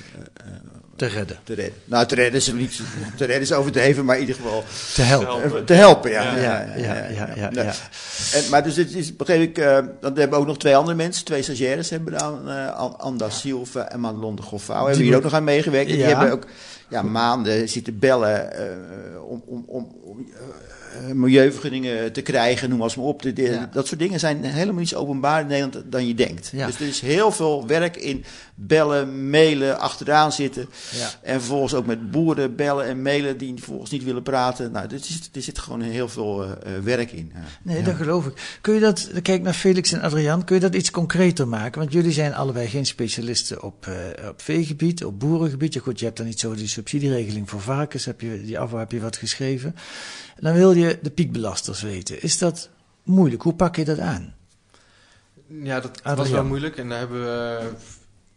Te 0.97 1.07
redden. 1.07 1.39
te 1.45 1.55
redden. 1.55 1.75
Nou, 1.85 2.07
te 2.07 2.15
redden 2.15 2.35
is 2.41 2.49
er 2.49 2.55
niet. 2.55 2.77
Te 3.17 3.25
redden 3.25 3.41
is 3.41 3.53
overdreven, 3.53 4.05
maar 4.05 4.15
in 4.15 4.21
ieder 4.21 4.35
geval. 4.37 4.65
Te 4.95 5.03
helpen. 5.03 5.65
Te 5.65 5.73
helpen, 5.73 6.11
ja. 6.11 6.37
Ja, 6.37 6.75
ja, 6.77 6.95
ja, 7.09 7.51
ja. 7.53 7.73
En, 8.35 8.51
maar 8.51 8.63
dus 8.63 8.75
dit 8.75 8.95
is, 8.95 9.17
begreep 9.17 9.41
ik, 9.41 9.59
eh, 9.59 9.73
dan 9.75 9.89
hebben 10.01 10.31
we 10.31 10.37
ook 10.37 10.47
nog 10.47 10.59
twee 10.59 10.77
andere 10.77 10.97
mensen, 10.97 11.25
twee 11.25 11.43
stagiaires 11.43 11.91
hebben 11.91 12.13
gedaan. 12.13 12.49
eh 12.49 12.75
An- 12.77 12.99
Anda 12.99 13.31
Silva 13.31 13.89
en 13.89 14.01
Madelon 14.01 14.37
de 14.37 14.43
Goffau. 14.43 14.87
Hebben 14.89 15.05
hier 15.07 15.17
ook 15.17 15.23
nog 15.23 15.35
aan 15.35 15.45
meegewerkt. 15.45 15.91
En 15.91 15.97
Die 15.97 16.05
Ja. 16.05 16.09
hebben 16.11 16.33
ook 16.33 16.47
ja, 16.89 17.03
maanden 17.03 17.69
zitten 17.69 17.99
bellen 17.99 18.53
eh, 18.53 19.23
om, 19.29 19.43
om, 19.47 19.65
om, 19.67 19.97
om 20.03 20.19
eh, 20.35 20.41
milieuvergunningen 21.13 22.13
te 22.13 22.23
krijgen, 22.23 22.69
noem 22.69 22.79
maar 22.79 22.93
op. 22.97 23.23
De- 23.23 23.33
de- 23.33 23.43
Ja. 23.43 23.69
Dat 23.73 23.87
soort 23.87 24.01
dingen 24.01 24.21
zijn 24.21 24.45
helemaal 24.45 24.81
niet 24.81 24.89
zo 24.89 24.99
openbaar 24.99 25.41
in 25.41 25.47
Nederland 25.47 25.93
dan 25.93 26.07
je 26.07 26.15
denkt. 26.15 26.49
Ja. 26.53 26.67
Dus 26.67 26.81
er 26.81 26.87
is 26.87 27.01
heel 27.01 27.31
veel 27.33 27.67
werk 27.67 27.97
in 27.97 28.25
bellen, 28.67 29.31
mailen, 29.31 29.79
achteraan 29.79 30.33
zitten. 30.33 30.69
Ja. 30.91 31.11
En 31.23 31.39
vervolgens 31.39 31.75
ook 31.75 31.87
met 31.87 32.11
boeren 32.11 32.57
bellen 32.57 32.87
en 32.87 33.03
mailen 33.03 33.39
die 33.39 33.55
vervolgens 33.57 33.91
niet 33.91 34.05
willen 34.05 34.23
praten. 34.23 34.73
Nou, 34.73 34.87
er 34.91 34.99
zit, 34.99 35.31
er 35.33 35.43
zit 35.43 35.59
gewoon 35.59 35.81
heel 35.81 36.09
veel 36.09 36.45
uh, 36.45 36.55
werk 36.83 37.13
in. 37.13 37.33
Ja. 37.35 37.41
Nee, 37.63 37.83
dat 37.83 37.95
geloof 37.95 38.27
ik. 38.27 38.59
Kun 38.61 38.75
je 38.75 38.81
dat, 38.81 39.11
kijk 39.23 39.43
naar 39.43 39.53
Felix 39.53 39.93
en 39.93 40.01
Adriaan, 40.01 40.45
kun 40.45 40.55
je 40.55 40.61
dat 40.61 40.75
iets 40.75 40.91
concreter 40.91 41.49
maken? 41.49 41.81
Want 41.81 41.93
jullie 41.93 42.13
zijn 42.13 42.35
allebei 42.35 42.69
geen 42.69 42.87
specialisten 42.87 43.63
op, 43.63 43.87
uh, 43.87 44.29
op 44.29 44.43
veegebied, 44.43 45.05
op 45.05 45.21
boerengebied. 45.21 45.75
Ja, 45.75 45.81
goed, 45.81 45.99
je 45.99 46.05
hebt 46.05 46.17
dan 46.17 46.27
niet 46.27 46.41
zo 46.41 46.55
die 46.55 46.69
subsidieregeling 46.69 47.51
voor 47.51 47.61
varkens, 47.61 48.05
heb 48.05 48.21
je, 48.21 48.43
die 48.43 48.59
afval 48.59 48.79
heb 48.79 48.93
je 48.93 49.01
wat 49.01 49.17
geschreven. 49.17 49.75
En 50.37 50.43
dan 50.43 50.55
wil 50.55 50.73
je 50.73 50.99
de 51.03 51.11
piekbelasters 51.11 51.83
weten. 51.83 52.23
Is 52.23 52.39
dat 52.39 52.69
moeilijk? 53.03 53.43
Hoe 53.43 53.55
pak 53.55 53.77
je 53.77 53.85
dat 53.85 53.99
aan? 53.99 54.35
Ja, 55.63 55.81
dat 55.81 56.17
was 56.17 56.31
wel 56.31 56.45
moeilijk 56.45 56.77
en 56.77 56.89
daar 56.89 56.99
hebben 56.99 57.21
we 57.21 57.71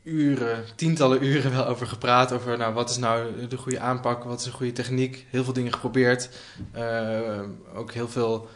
uren, 0.05 0.63
tientallen 0.75 1.24
uren 1.24 1.51
wel 1.51 1.67
over 1.67 1.88
gepraat. 1.88 2.31
Over 2.31 2.57
nou, 2.57 2.74
wat 2.74 2.89
is 2.89 2.97
nou 2.97 3.47
de 3.47 3.57
goede 3.57 3.79
aanpak, 3.79 4.24
wat 4.24 4.39
is 4.39 4.45
een 4.45 4.51
goede 4.51 4.71
techniek. 4.71 5.25
Heel 5.29 5.43
veel 5.43 5.53
dingen 5.53 5.74
geprobeerd. 5.74 6.29
Uh, 6.75 7.39
ook 7.75 7.91
heel 7.91 8.07
veel 8.07 8.50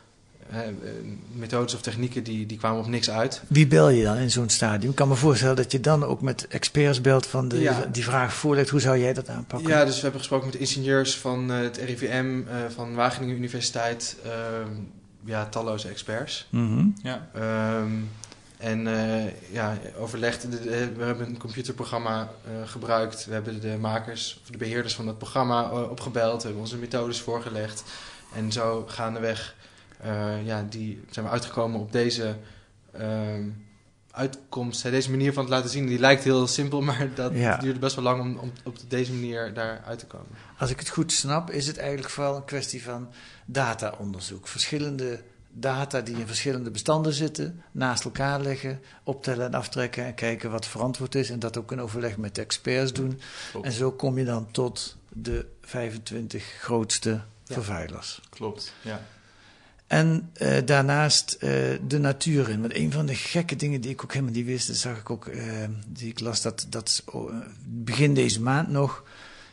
uh, 0.51 0.57
methodes 1.31 1.73
of 1.73 1.81
technieken 1.81 2.23
die, 2.23 2.45
die 2.45 2.57
kwamen 2.57 2.79
op 2.79 2.87
niks 2.87 3.09
uit. 3.09 3.41
Wie 3.47 3.67
bel 3.67 3.89
je 3.89 4.03
dan 4.03 4.17
in 4.17 4.31
zo'n 4.31 4.49
stadium? 4.49 4.89
Ik 4.89 4.95
kan 4.95 5.07
me 5.07 5.15
voorstellen 5.15 5.55
dat 5.55 5.71
je 5.71 5.79
dan 5.79 6.03
ook 6.03 6.21
met 6.21 6.47
experts 6.47 7.01
belt 7.01 7.27
van 7.27 7.47
de, 7.47 7.59
ja. 7.59 7.85
die 7.91 8.03
vraag 8.03 8.33
voorlegt. 8.33 8.69
Hoe 8.69 8.79
zou 8.79 8.97
jij 8.97 9.13
dat 9.13 9.29
aanpakken? 9.29 9.69
Ja, 9.69 9.85
dus 9.85 9.95
we 9.95 10.01
hebben 10.01 10.19
gesproken 10.19 10.47
met 10.47 10.55
ingenieurs 10.55 11.17
van 11.17 11.51
uh, 11.51 11.57
het 11.57 11.77
RIVM, 11.77 12.41
van 12.69 12.95
Wageningen 12.95 13.35
Universiteit. 13.35 14.15
Ehm, 14.23 14.71
ja, 15.25 15.45
talloze 15.45 15.87
experts. 15.87 16.47
Mm 16.49 16.67
-hmm. 16.67 16.95
ja. 17.03 17.29
Um, 17.81 18.09
en 18.59 18.87
uh, 18.87 19.51
ja, 19.51 19.77
overlegd. 19.97 20.49
we 20.49 21.03
hebben 21.03 21.27
een 21.27 21.37
computerprogramma 21.37 22.21
uh, 22.21 22.67
gebruikt. 22.67 23.25
We 23.25 23.33
hebben 23.33 23.61
de 23.61 23.77
makers, 23.77 24.39
of 24.41 24.49
de 24.49 24.57
beheerders 24.57 24.95
van 24.95 25.05
dat 25.05 25.17
programma 25.17 25.71
uh, 25.71 25.89
opgebeld. 25.89 26.37
We 26.37 26.43
hebben 26.43 26.63
onze 26.63 26.77
methodes 26.77 27.21
voorgelegd. 27.21 27.83
En 28.35 28.51
zo 28.51 28.83
gaandeweg 28.87 29.55
ja, 30.43 30.65
die 30.69 31.03
zijn 31.09 31.25
we 31.25 31.31
uitgekomen 31.31 31.79
op 31.79 31.91
deze 31.91 32.35
ehm, 32.91 33.49
uitkomst. 34.11 34.83
Deze 34.83 35.09
manier 35.09 35.33
van 35.33 35.43
het 35.43 35.51
laten 35.51 35.69
zien. 35.69 35.87
Die 35.87 35.99
lijkt 35.99 36.23
heel 36.23 36.47
simpel, 36.47 36.81
maar 36.89 37.09
dat 37.15 37.33
ja. 37.33 37.57
duurde 37.57 37.79
best 37.79 37.95
wel 37.95 38.03
lang 38.03 38.21
om, 38.21 38.37
om 38.37 38.51
op 38.63 38.77
deze 38.87 39.13
manier 39.13 39.53
daar 39.53 39.81
uit 39.85 39.99
te 39.99 40.05
komen. 40.05 40.27
Als 40.57 40.69
ik 40.69 40.79
het 40.79 40.89
goed 40.89 41.11
snap, 41.11 41.51
is 41.51 41.67
het 41.67 41.77
eigenlijk 41.77 42.09
vooral 42.09 42.35
een 42.35 42.45
kwestie 42.45 42.83
van 42.83 43.09
dataonderzoek. 43.45 44.47
Verschillende 44.47 45.21
data 45.51 46.01
die 46.01 46.15
in 46.15 46.27
verschillende 46.27 46.71
bestanden 46.71 47.13
zitten, 47.13 47.63
naast 47.71 48.03
elkaar 48.03 48.41
leggen, 48.41 48.81
optellen 49.03 49.45
en 49.45 49.53
aftrekken 49.53 50.05
en 50.05 50.13
kijken 50.13 50.51
wat 50.51 50.65
verantwoord 50.65 51.15
is 51.15 51.29
en 51.29 51.39
dat 51.39 51.57
ook 51.57 51.71
in 51.71 51.81
overleg 51.81 52.17
met 52.17 52.35
de 52.35 52.41
experts 52.41 52.93
doen. 52.93 53.19
Klopt. 53.51 53.65
En 53.65 53.71
zo 53.71 53.91
kom 53.91 54.17
je 54.17 54.25
dan 54.25 54.51
tot 54.51 54.97
de 55.09 55.45
25 55.61 56.43
grootste 56.43 57.09
ja. 57.09 57.21
vervuilers. 57.53 58.21
Klopt, 58.29 58.73
ja. 58.81 59.01
En 59.87 60.31
uh, 60.41 60.57
daarnaast 60.65 61.37
uh, 61.39 61.49
de 61.87 61.99
natuur 61.99 62.49
in. 62.49 62.61
Want 62.61 62.75
een 62.75 62.91
van 62.91 63.05
de 63.05 63.15
gekke 63.15 63.55
dingen 63.55 63.81
die 63.81 63.91
ik 63.91 64.03
ook 64.03 64.13
helemaal 64.13 64.33
niet 64.33 64.45
wist, 64.45 64.67
dat 64.67 64.75
zag 64.75 64.97
ik 64.97 65.09
ook, 65.09 65.25
uh, 65.25 65.43
die 65.87 66.09
ik 66.09 66.19
las, 66.19 66.41
dat, 66.41 66.65
dat 66.69 67.03
begin 67.65 68.13
deze 68.13 68.41
maand 68.41 68.67
nog 68.67 69.03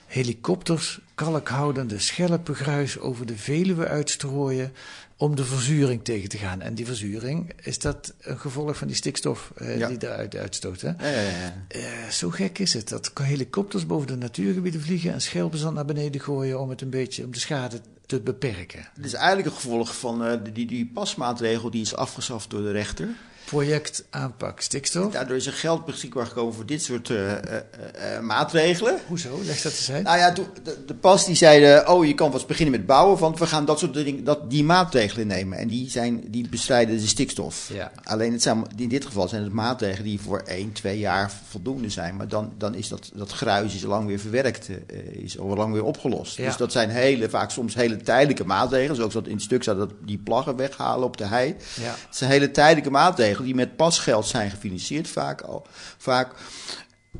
helikopters 0.06 1.00
kalkhoudende 1.14 1.98
schelpengruis 1.98 2.98
over 2.98 3.26
de 3.26 3.36
Veluwe 3.36 3.86
uitstrooien 3.86 4.72
om 5.16 5.36
de 5.36 5.44
verzuring 5.44 6.04
tegen 6.04 6.28
te 6.28 6.38
gaan. 6.38 6.60
En 6.60 6.74
die 6.74 6.86
verzuring, 6.86 7.52
is 7.62 7.78
dat 7.78 8.14
een 8.20 8.38
gevolg 8.38 8.76
van 8.76 8.86
die 8.86 8.96
stikstof 8.96 9.52
uh, 9.56 9.78
ja. 9.78 9.88
die 9.88 10.02
eruit 10.02 10.36
uitstoot? 10.36 10.80
Hè? 10.80 10.88
Ja, 10.88 11.20
ja, 11.20 11.54
uh, 11.76 12.08
zo 12.10 12.30
gek 12.30 12.58
is 12.58 12.74
het. 12.74 12.88
Dat 12.88 13.12
helikopters 13.14 13.86
boven 13.86 14.06
de 14.06 14.16
natuurgebieden 14.16 14.80
vliegen 14.80 15.12
en 15.12 15.20
schelpenzand 15.20 15.74
naar 15.74 15.84
beneden 15.84 16.20
gooien 16.20 16.60
om 16.60 16.70
het 16.70 16.80
een 16.80 16.90
beetje, 16.90 17.24
om 17.24 17.30
de 17.30 17.38
schade 17.38 17.80
te 18.06 18.20
beperken. 18.20 18.88
Het 18.94 19.04
is 19.04 19.12
eigenlijk 19.12 19.48
een 19.48 19.54
gevolg 19.54 19.96
van 19.96 20.26
uh, 20.26 20.32
die, 20.52 20.66
die 20.66 20.90
pasmaatregel 20.94 21.70
die 21.70 21.82
is 21.82 21.96
afgeschaft 21.96 22.50
door 22.50 22.62
de 22.62 22.70
rechter 22.70 23.08
project 23.46 24.04
aanpak 24.10 24.60
stikstof. 24.60 25.12
Daardoor 25.12 25.36
is 25.36 25.46
er 25.46 25.52
geld 25.52 25.84
beschikbaar 25.84 26.26
gekomen 26.26 26.54
voor 26.54 26.66
dit 26.66 26.82
soort 26.82 27.08
uh, 27.08 27.18
uh, 27.18 27.32
uh, 27.32 28.20
maatregelen. 28.20 28.98
Hoezo? 29.06 29.40
Leg 29.44 29.62
dat 29.62 29.72
eens 29.72 29.90
uit. 29.90 30.04
Nou 30.04 30.18
ja, 30.18 30.30
de, 30.30 30.44
de 30.86 30.94
pas 30.94 31.26
die 31.26 31.34
zeiden, 31.34 31.88
oh 31.88 32.06
je 32.06 32.14
kan 32.14 32.30
pas 32.30 32.46
beginnen 32.46 32.78
met 32.78 32.86
bouwen, 32.86 33.18
want 33.18 33.38
we 33.38 33.46
gaan 33.46 33.64
dat 33.64 33.78
soort 33.78 33.94
dingen, 33.94 34.24
dat, 34.24 34.50
die 34.50 34.64
maatregelen 34.64 35.26
nemen. 35.26 35.58
En 35.58 35.68
die, 35.68 35.90
zijn, 35.90 36.24
die 36.26 36.48
bestrijden 36.48 36.96
de 36.96 37.06
stikstof. 37.06 37.70
Ja. 37.72 37.92
Alleen 38.04 38.32
het 38.32 38.42
zijn, 38.42 38.64
in 38.76 38.88
dit 38.88 39.04
geval 39.04 39.28
zijn 39.28 39.42
het 39.42 39.52
maatregelen 39.52 40.04
die 40.04 40.20
voor 40.20 40.38
1, 40.38 40.72
2 40.72 40.98
jaar 40.98 41.32
voldoende 41.48 41.90
zijn. 41.90 42.16
Maar 42.16 42.28
dan, 42.28 42.52
dan 42.58 42.74
is 42.74 42.88
dat, 42.88 43.10
dat 43.14 43.32
gruis 43.32 43.74
is 43.74 43.84
al 43.84 43.90
lang 43.90 44.06
weer 44.06 44.18
verwerkt, 44.18 44.68
is 45.10 45.38
al 45.38 45.56
lang 45.56 45.72
weer 45.72 45.84
opgelost. 45.84 46.36
Ja. 46.36 46.46
Dus 46.46 46.56
dat 46.56 46.72
zijn 46.72 46.90
hele, 46.90 47.30
vaak 47.30 47.50
soms 47.50 47.74
hele 47.74 47.96
tijdelijke 47.96 48.44
maatregelen. 48.44 48.96
Zoals 48.96 49.12
dat 49.12 49.26
in 49.26 49.34
het 49.34 49.42
stuk 49.42 49.62
staat, 49.62 49.76
dat 49.76 49.92
die 50.04 50.18
plaggen 50.18 50.56
weghalen 50.56 51.06
op 51.06 51.16
de 51.16 51.26
hei. 51.26 51.56
Ja. 51.74 51.94
Het 52.06 52.16
zijn 52.16 52.30
hele 52.30 52.50
tijdelijke 52.50 52.90
maatregelen 52.90 53.35
die 53.44 53.54
met 53.54 53.76
pasgeld 53.76 54.26
zijn 54.26 54.50
gefinancierd 54.50 55.08
vaak 55.08 55.40
al. 55.40 55.66
Vaak, 55.98 56.34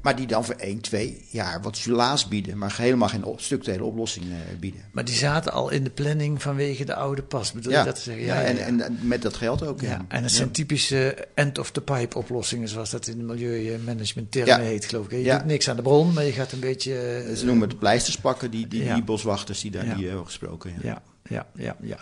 maar 0.02 0.16
die 0.16 0.26
dan 0.26 0.44
voor 0.44 0.54
1, 0.54 0.80
2 0.80 1.26
jaar 1.30 1.62
wat 1.62 1.76
sulaas 1.76 2.28
bieden, 2.28 2.58
maar 2.58 2.74
helemaal 2.76 3.08
geen 3.08 3.24
structurele 3.36 3.84
oplossing 3.84 4.24
uh, 4.26 4.34
bieden. 4.60 4.80
Maar 4.92 5.04
die 5.04 5.14
zaten 5.14 5.52
al 5.52 5.70
in 5.70 5.84
de 5.84 5.90
planning 5.90 6.42
vanwege 6.42 6.84
de 6.84 6.94
oude 6.94 7.22
pas, 7.22 7.52
bedoel 7.52 7.72
ja. 7.72 7.78
je 7.78 7.84
dat 7.84 7.94
te 7.94 8.00
zeggen? 8.00 8.24
Ja, 8.24 8.40
ja, 8.40 8.46
en, 8.46 8.76
ja, 8.76 8.84
en, 8.84 8.98
met 9.02 9.22
dat 9.22 9.36
geld 9.36 9.62
ook. 9.62 9.80
Ja. 9.80 10.04
En 10.08 10.22
het 10.22 10.32
zijn 10.32 10.50
typische 10.50 11.28
end-of-the-pipe 11.34 12.18
oplossingen, 12.18 12.68
zoals 12.68 12.90
dat 12.90 13.06
in 13.06 13.18
de 13.18 13.24
milieumanagement 13.24 14.32
termen 14.32 14.60
heet, 14.60 14.84
geloof 14.84 15.08
ik. 15.08 15.24
Je 15.24 15.30
doet 15.30 15.44
niks 15.44 15.68
aan 15.70 15.76
de 15.76 15.82
bron, 15.82 16.12
maar 16.12 16.24
je 16.24 16.32
gaat 16.32 16.52
een 16.52 16.60
beetje... 16.60 17.24
Ze 17.36 17.44
noemen 17.44 17.68
het 17.68 17.78
pleisters 17.78 18.16
pakken, 18.16 18.50
die, 18.50 18.68
die, 18.68 18.92
die 18.94 19.04
boswachters 19.04 19.60
die 19.60 19.70
daar 19.70 19.96
die 19.96 20.06
hebben 20.06 20.24
gesproken. 20.24 20.74
ja 20.82 21.02
ja, 21.28 21.46
ja, 21.54 21.76
ja. 21.80 21.98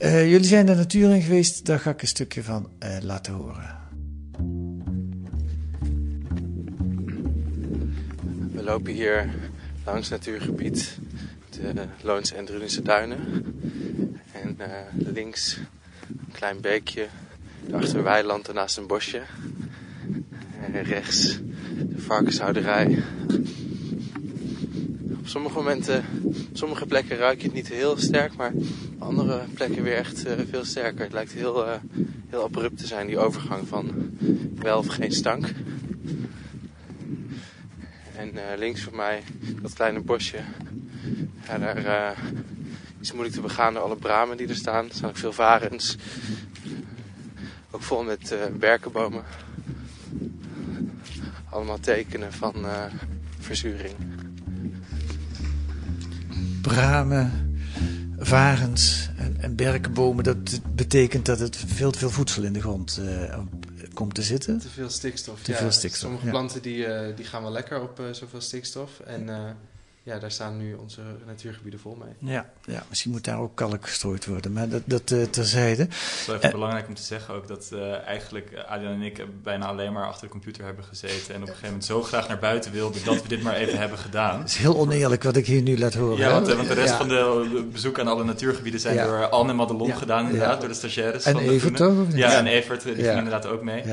Uh, 0.00 0.30
jullie 0.30 0.46
zijn 0.46 0.66
de 0.66 0.74
natuur 0.74 1.14
in 1.14 1.22
geweest, 1.22 1.66
daar 1.66 1.78
ga 1.78 1.90
ik 1.90 2.02
een 2.02 2.08
stukje 2.08 2.42
van 2.42 2.68
uh, 2.84 2.96
laten 3.00 3.32
horen. 3.32 3.78
We 8.52 8.62
lopen 8.62 8.92
hier 8.92 9.28
langs 9.84 10.08
natuurgebied, 10.08 10.98
de 11.50 11.84
Loons 12.02 12.32
en 12.32 12.44
Drunische 12.44 12.82
Duinen. 12.82 13.44
En 14.32 14.56
uh, 14.58 14.66
links 15.14 15.56
een 16.08 16.32
klein 16.32 16.60
beekje, 16.60 17.06
achter 17.72 17.96
een 17.96 18.02
weiland 18.02 18.48
en 18.48 18.54
naast 18.54 18.76
een 18.76 18.86
bosje. 18.86 19.22
En 20.60 20.82
rechts 20.82 21.38
de 21.78 22.00
varkenshouderij 22.00 23.02
sommige 25.30 25.54
momenten, 25.54 26.04
sommige 26.52 26.86
plekken 26.86 27.16
ruik 27.16 27.40
je 27.40 27.46
het 27.46 27.54
niet 27.54 27.68
heel 27.68 27.98
sterk, 27.98 28.36
maar 28.36 28.52
andere 28.98 29.44
plekken 29.54 29.82
weer 29.82 29.96
echt 29.96 30.26
uh, 30.26 30.32
veel 30.50 30.64
sterker. 30.64 31.02
Het 31.02 31.12
lijkt 31.12 31.32
heel, 31.32 31.66
uh, 31.66 31.74
heel 32.28 32.42
abrupt 32.42 32.78
te 32.78 32.86
zijn, 32.86 33.06
die 33.06 33.18
overgang 33.18 33.68
van 33.68 34.10
wel 34.54 34.78
of 34.78 34.86
geen 34.86 35.12
stank. 35.12 35.46
En 38.16 38.34
uh, 38.34 38.40
links 38.58 38.80
van 38.82 38.96
mij, 38.96 39.22
dat 39.62 39.72
kleine 39.72 40.00
bosje, 40.00 40.38
daar 41.46 42.16
is 43.00 43.12
moeilijk 43.12 43.34
te 43.34 43.40
begaan 43.40 43.74
door 43.74 43.82
alle 43.82 43.96
bramen 43.96 44.36
die 44.36 44.48
er 44.48 44.54
staan. 44.54 44.88
Er 44.88 44.94
staan 44.94 45.08
ook 45.08 45.16
veel 45.16 45.32
varens. 45.32 45.96
Ook 47.70 47.82
vol 47.82 48.02
met 48.02 48.36
berkenbomen. 48.58 49.24
Allemaal 51.50 51.80
tekenen 51.80 52.32
van 52.32 52.54
verzuring 53.38 54.09
bramen, 56.62 57.58
varens 58.18 59.08
en, 59.16 59.36
en 59.40 59.56
berkenbomen. 59.56 60.24
Dat 60.24 60.60
betekent 60.74 61.26
dat 61.26 61.38
het 61.38 61.56
veel 61.56 61.90
te 61.90 61.98
veel 61.98 62.10
voedsel 62.10 62.42
in 62.42 62.52
de 62.52 62.60
grond 62.60 63.00
uh, 63.02 63.38
komt 63.94 64.14
te 64.14 64.22
zitten. 64.22 64.58
Te 64.58 64.68
veel 64.68 64.90
stikstof. 64.90 65.42
Te 65.42 65.52
ja, 65.52 65.58
veel 65.58 65.70
stikstof. 65.70 66.00
Sommige 66.00 66.24
ja. 66.24 66.30
planten 66.30 66.62
die, 66.62 66.86
uh, 66.86 67.16
die 67.16 67.24
gaan 67.24 67.42
wel 67.42 67.52
lekker 67.52 67.82
op 67.82 68.00
uh, 68.00 68.06
zoveel 68.12 68.40
stikstof. 68.40 69.00
En 69.00 69.28
ja, 70.10 70.18
daar 70.18 70.30
staan 70.30 70.56
nu 70.56 70.74
onze 70.74 71.00
natuurgebieden 71.26 71.80
vol 71.80 71.98
mee. 72.04 72.32
Ja, 72.32 72.50
ja 72.64 72.82
misschien 72.88 73.10
moet 73.10 73.24
daar 73.24 73.38
ook 73.38 73.54
kalk 73.54 73.86
gestrooid 73.86 74.26
worden, 74.26 74.52
maar 74.52 74.68
dat, 74.68 74.82
dat 74.84 75.10
uh, 75.10 75.22
terzijde. 75.22 75.82
Het 75.82 75.92
is 75.92 76.24
wel 76.26 76.36
even 76.36 76.48
uh, 76.48 76.54
belangrijk 76.54 76.88
om 76.88 76.94
te 76.94 77.02
zeggen 77.02 77.34
ook 77.34 77.48
dat 77.48 77.70
uh, 77.72 78.06
eigenlijk 78.06 78.64
Adrian 78.68 78.92
en 78.92 79.02
ik 79.02 79.24
bijna 79.42 79.66
alleen 79.66 79.92
maar 79.92 80.06
achter 80.06 80.26
de 80.26 80.32
computer 80.32 80.64
hebben 80.64 80.84
gezeten. 80.84 81.34
En 81.34 81.40
op 81.40 81.40
een 81.40 81.46
gegeven 81.46 81.66
moment 81.66 81.84
zo 81.84 82.02
graag 82.02 82.28
naar 82.28 82.38
buiten 82.38 82.72
wilden 82.72 83.04
dat 83.04 83.22
we 83.22 83.28
dit 83.28 83.42
maar 83.42 83.54
even 83.54 83.78
hebben 83.78 83.98
gedaan. 83.98 84.38
Het 84.38 84.48
is 84.48 84.56
heel 84.56 84.76
oneerlijk 84.76 85.22
wat 85.22 85.36
ik 85.36 85.46
hier 85.46 85.62
nu 85.62 85.78
laat 85.78 85.94
horen. 85.94 86.18
Ja, 86.18 86.30
want, 86.30 86.52
want 86.52 86.68
de 86.68 86.74
rest 86.74 86.90
ja. 86.90 86.96
van 86.96 87.08
de 87.08 87.68
bezoeken 87.72 88.02
aan 88.02 88.12
alle 88.12 88.24
natuurgebieden 88.24 88.80
zijn 88.80 88.94
ja. 88.94 89.04
door 89.04 89.28
Anne 89.28 89.50
en 89.50 89.56
Madelon 89.56 89.86
ja. 89.86 89.94
gedaan, 89.94 90.24
inderdaad, 90.24 90.60
door 90.60 90.68
de 90.68 90.74
stagiaires. 90.74 91.24
En 91.24 91.32
van 91.32 91.42
Evert 91.42 91.76
toch? 91.76 91.92
Ja, 92.14 92.38
en 92.38 92.46
Evert, 92.46 92.82
die 92.82 92.94
ging 92.94 93.16
inderdaad 93.16 93.46
ook 93.46 93.62
mee. 93.62 93.84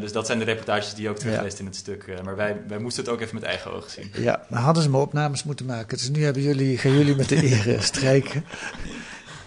dus 0.00 0.12
dat 0.12 0.26
zijn 0.26 0.38
de 0.38 0.44
reportages 0.44 0.94
die 0.94 1.02
je 1.02 1.10
ook 1.10 1.18
terugleest 1.18 1.58
in 1.58 1.66
het 1.66 1.76
stuk. 1.76 2.22
maar 2.24 2.36
wij, 2.36 2.62
wij 2.68 2.78
moesten 2.78 3.04
het 3.04 3.12
ook 3.12 3.20
even 3.20 3.34
met 3.34 3.44
eigen 3.44 3.72
ogen 3.72 3.90
zien. 3.90 4.10
Ja, 4.12 4.42
maar 4.48 4.60
hadden 4.60 4.82
ze 4.82 4.90
maar 4.90 5.00
opnames 5.00 5.44
moeten 5.44 5.63
Dus 5.86 6.08
nu 6.08 6.24
hebben 6.24 6.42
jullie, 6.42 6.78
gaan 6.78 6.96
jullie 6.96 7.16
met 7.16 7.28
de 7.28 7.44
eer 7.44 7.76
strijken. 7.82 8.44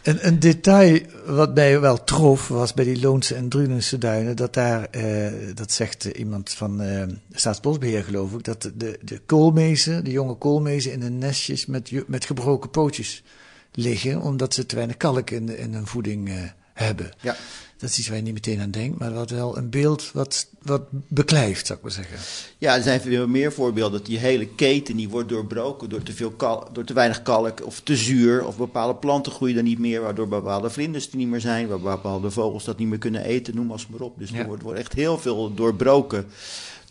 Een, 0.04 0.28
een 0.28 0.40
detail 0.40 1.02
wat 1.26 1.56
mij 1.56 1.80
wel 1.80 2.04
trof 2.04 2.48
was 2.48 2.74
bij 2.74 2.86
die 2.86 3.00
Loonse 3.00 3.36
en 3.36 3.50
Drunense 3.50 3.98
duinen. 3.98 4.36
Dat 4.36 4.54
daar, 4.54 4.88
eh, 4.92 5.32
dat 5.54 5.72
zegt 5.72 6.06
iemand 6.06 6.50
van 6.50 6.82
eh, 6.82 7.04
Staatsbosbeheer 7.32 8.04
geloof 8.04 8.34
ik, 8.34 8.44
dat 8.44 8.72
de, 8.76 9.00
de 9.02 9.20
koolmezen, 9.26 10.04
de 10.04 10.12
jonge 10.12 10.36
koolmezen 10.36 10.92
in 10.92 11.02
hun 11.02 11.18
nestjes 11.18 11.66
met, 11.66 11.92
met 12.08 12.26
gebroken 12.26 12.70
pootjes 12.70 13.24
liggen. 13.72 14.22
Omdat 14.22 14.54
ze 14.54 14.66
te 14.66 14.76
weinig 14.76 14.98
kalk 14.98 15.30
in, 15.30 15.58
in 15.58 15.74
hun 15.74 15.88
voeding 15.88 16.30
eh, 16.30 16.36
hebben. 16.74 17.12
Ja. 17.22 17.36
Dat 17.78 17.90
is 17.90 17.98
iets 17.98 18.08
waar 18.08 18.18
je 18.18 18.24
niet 18.24 18.34
meteen 18.34 18.60
aan 18.60 18.72
denkt, 18.72 19.00
maar 19.00 19.14
wat 19.14 19.30
wel 19.30 19.58
een 19.58 19.70
beeld 19.70 20.12
wat, 20.12 20.48
wat 20.62 20.82
beklijft, 20.92 21.66
zou 21.66 21.78
ik 21.78 21.84
maar 21.84 21.94
zeggen. 21.94 22.18
Ja, 22.58 22.76
er 22.76 22.84
zijn 22.84 23.02
veel 23.02 23.28
meer 23.28 23.52
voorbeelden. 23.54 23.98
Dat 23.98 24.08
die 24.08 24.18
hele 24.18 24.48
keten 24.48 24.96
die 24.98 25.10
wordt 25.10 25.30
doorbroken 25.30 25.90
door 25.90 26.04
te, 26.04 26.14
veel 26.14 26.36
door 26.74 26.84
te 26.84 26.94
weinig 26.94 27.22
kalk 27.22 27.66
of 27.66 27.80
te 27.82 27.96
zuur. 27.96 28.46
Of 28.46 28.58
bepaalde 28.58 28.96
planten 28.96 29.32
groeien 29.32 29.56
dan 29.56 29.64
niet 29.64 29.80
meer, 29.80 30.02
waardoor 30.02 30.28
bepaalde 30.28 30.70
vlinders 30.70 31.10
er 31.10 31.18
niet 31.18 31.28
meer 31.28 31.42
zijn. 31.42 31.68
Waar 31.68 31.80
bepaalde 31.80 32.32
vogels 32.32 32.64
dat 32.64 32.78
niet 32.78 32.88
meer 32.88 32.98
kunnen 32.98 33.24
eten, 33.24 33.56
noem 33.56 33.66
maar, 33.68 33.86
maar 33.90 34.00
op. 34.02 34.20
Dus 34.20 34.30
Ja. 34.30 34.38
er 34.40 34.46
wordt, 34.48 34.64
wordt 34.64 34.80
echt 34.80 34.94
heel 34.94 35.18
veel 35.18 35.54
doorbroken 35.54 36.26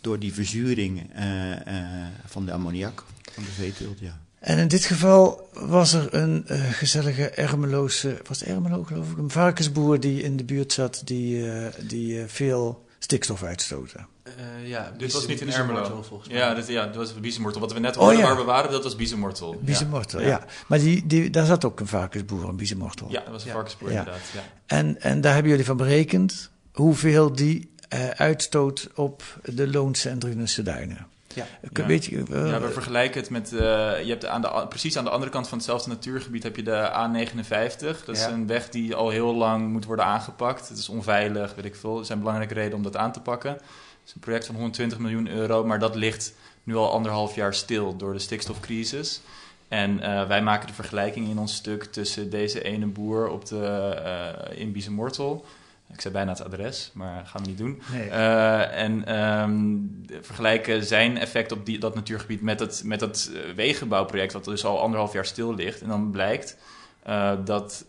door 0.01 0.19
die 0.19 0.33
verzuring 0.33 1.09
eh, 1.13 1.51
eh, 1.51 2.07
van 2.25 2.45
de 2.45 2.51
ammoniak, 2.51 3.03
van 3.31 3.43
de 3.43 3.49
veeteelt, 3.51 3.99
ja. 3.99 4.19
En 4.47 4.57
in 4.57 4.67
dit 4.67 4.85
geval 4.85 5.49
was 5.53 5.93
er 5.93 6.13
een 6.13 6.43
eh, 6.47 6.61
gezellige 6.71 7.29
Ermeloze, 7.29 8.17
was 8.27 8.39
het 8.39 8.49
Ermelo 8.49 8.83
geloof 8.83 9.11
ik, 9.11 9.17
een 9.17 9.29
varkensboer 9.29 9.99
die 9.99 10.21
in 10.21 10.37
de 10.37 10.43
buurt 10.43 10.73
zat 10.73 11.01
die, 11.05 11.51
eh, 11.51 11.73
die 11.87 12.19
eh, 12.21 12.23
veel 12.27 12.85
stikstof 12.99 13.43
uitstoten. 13.43 14.07
Eh, 14.23 14.33
ja, 14.67 14.93
Dit 14.97 15.13
was 15.13 15.27
niet 15.27 15.41
in 15.41 15.51
Ermelo. 15.51 16.03
volgens 16.07 16.29
mij. 16.29 16.37
Ja, 16.37 16.53
dit, 16.53 16.67
ja, 16.67 16.85
dat 16.85 16.95
was 16.95 17.19
biezenmortel. 17.19 17.61
Wat 17.61 17.73
we 17.73 17.79
net 17.79 17.95
Oh, 17.97 18.01
hoorden 18.01 18.19
ja. 18.19 18.25
waar 18.27 18.35
we 18.37 18.43
waren, 18.43 18.71
dat 18.71 18.83
was 18.83 18.95
biezenmortel. 18.95 19.55
Biezenmortel, 19.61 20.21
ja. 20.21 20.27
ja. 20.27 20.45
Maar 20.67 20.79
die, 20.79 21.07
die, 21.07 21.29
daar 21.29 21.45
zat 21.45 21.65
ook 21.65 21.79
een 21.79 21.87
varkensboer, 21.87 22.49
een 22.49 22.55
biezenmortel. 22.55 23.07
Ja, 23.11 23.19
dat 23.21 23.31
was 23.31 23.41
een 23.41 23.47
Ja. 23.47 23.53
varkensboer 23.53 23.91
Ja. 23.91 23.97
inderdaad. 23.97 24.21
Ja. 24.33 24.43
En, 24.65 25.01
en 25.01 25.21
daar 25.21 25.33
hebben 25.33 25.51
jullie 25.51 25.65
van 25.65 25.77
berekend 25.77 26.49
hoeveel 26.73 27.33
die 27.33 27.71
eh, 27.89 28.07
uitstoot 28.09 28.89
op 28.95 29.23
de 29.43 29.67
Loonse 29.67 30.09
en 30.09 30.19
Drunense 30.19 30.63
duinen. 30.63 31.07
Ja. 31.37 31.45
Kun- 31.71 31.83
Ja. 31.83 31.89
Weet 31.89 32.05
je, 32.05 32.23
eh, 32.31 32.47
Ja, 32.49 32.59
we 32.61 32.69
vergelijken 32.69 33.21
het 33.21 33.29
met. 33.29 33.53
eh, 33.53 33.59
je 34.03 34.09
hebt 34.09 34.25
aan 34.25 34.41
de, 34.41 34.65
precies 34.69 34.97
aan 34.97 35.03
de 35.03 35.09
andere 35.09 35.31
kant 35.31 35.47
van 35.47 35.57
hetzelfde 35.57 35.89
natuurgebied 35.89 36.43
heb 36.43 36.55
je 36.55 36.63
de 36.63 36.89
A59. 36.91 38.05
Dat 38.05 38.15
is 38.15 38.23
een 38.31 38.47
weg 38.47 38.69
die 38.69 38.95
al 38.95 39.09
heel 39.09 39.35
lang 39.35 39.69
moet 39.71 39.85
worden 39.85 40.05
aangepakt. 40.05 40.69
Het 40.69 40.77
is 40.77 40.89
onveilig, 40.89 41.55
weet 41.55 41.65
ik 41.65 41.75
veel. 41.75 41.99
Er 41.99 42.05
zijn 42.05 42.19
belangrijke 42.19 42.53
redenen 42.53 42.77
om 42.77 42.83
dat 42.83 42.97
aan 42.97 43.11
te 43.11 43.21
pakken. 43.21 43.51
Het 43.51 43.61
is 44.05 44.13
een 44.13 44.19
project 44.19 44.45
van 44.45 44.55
120 44.55 44.97
miljoen 44.99 45.27
euro, 45.29 45.65
maar 45.65 45.79
dat 45.79 45.95
ligt 45.95 46.33
nu 46.63 46.75
al 46.75 46.91
anderhalf 46.91 47.35
jaar 47.35 47.53
stil 47.53 47.95
door 47.97 48.13
de 48.13 48.19
stikstofcrisis. 48.19 49.21
En 49.67 49.99
eh, 49.99 50.27
wij 50.27 50.41
maken 50.41 50.67
de 50.67 50.73
vergelijking 50.73 51.29
in 51.29 51.37
ons 51.39 51.55
stuk 51.55 51.83
tussen 51.83 52.29
deze 52.29 52.63
ene 52.63 52.85
boer 52.85 53.29
op 53.29 53.45
de, 53.45 53.65
eh 53.67 54.59
in 54.59 54.71
Biezenmortel. 54.71 55.45
Ik 55.93 56.01
zei 56.01 56.13
bijna 56.13 56.31
het 56.31 56.43
adres, 56.43 56.91
maar 56.93 57.25
gaan 57.25 57.41
we 57.41 57.47
niet 57.47 57.57
doen. 57.57 57.81
Nee. 57.91 58.09
Eh, 58.09 58.83
en 58.83 59.05
ehm, 59.05 59.75
vergelijken 60.21 60.83
zijn 60.85 61.17
effect 61.17 61.51
op 61.51 61.65
die, 61.65 61.79
dat 61.79 61.95
natuurgebied 61.95 62.41
met 62.41 62.59
het, 62.59 62.81
met 62.85 63.01
het 63.01 63.31
eh, 63.33 63.53
wegenbouwproject, 63.53 64.33
wat 64.33 64.45
dus 64.45 64.65
al 64.65 64.79
anderhalf 64.81 65.13
jaar 65.13 65.25
stil 65.25 65.55
ligt. 65.55 65.81
En 65.81 65.87
dan 65.87 66.11
blijkt 66.11 66.57
eh, 67.03 67.31
dat 67.45 67.85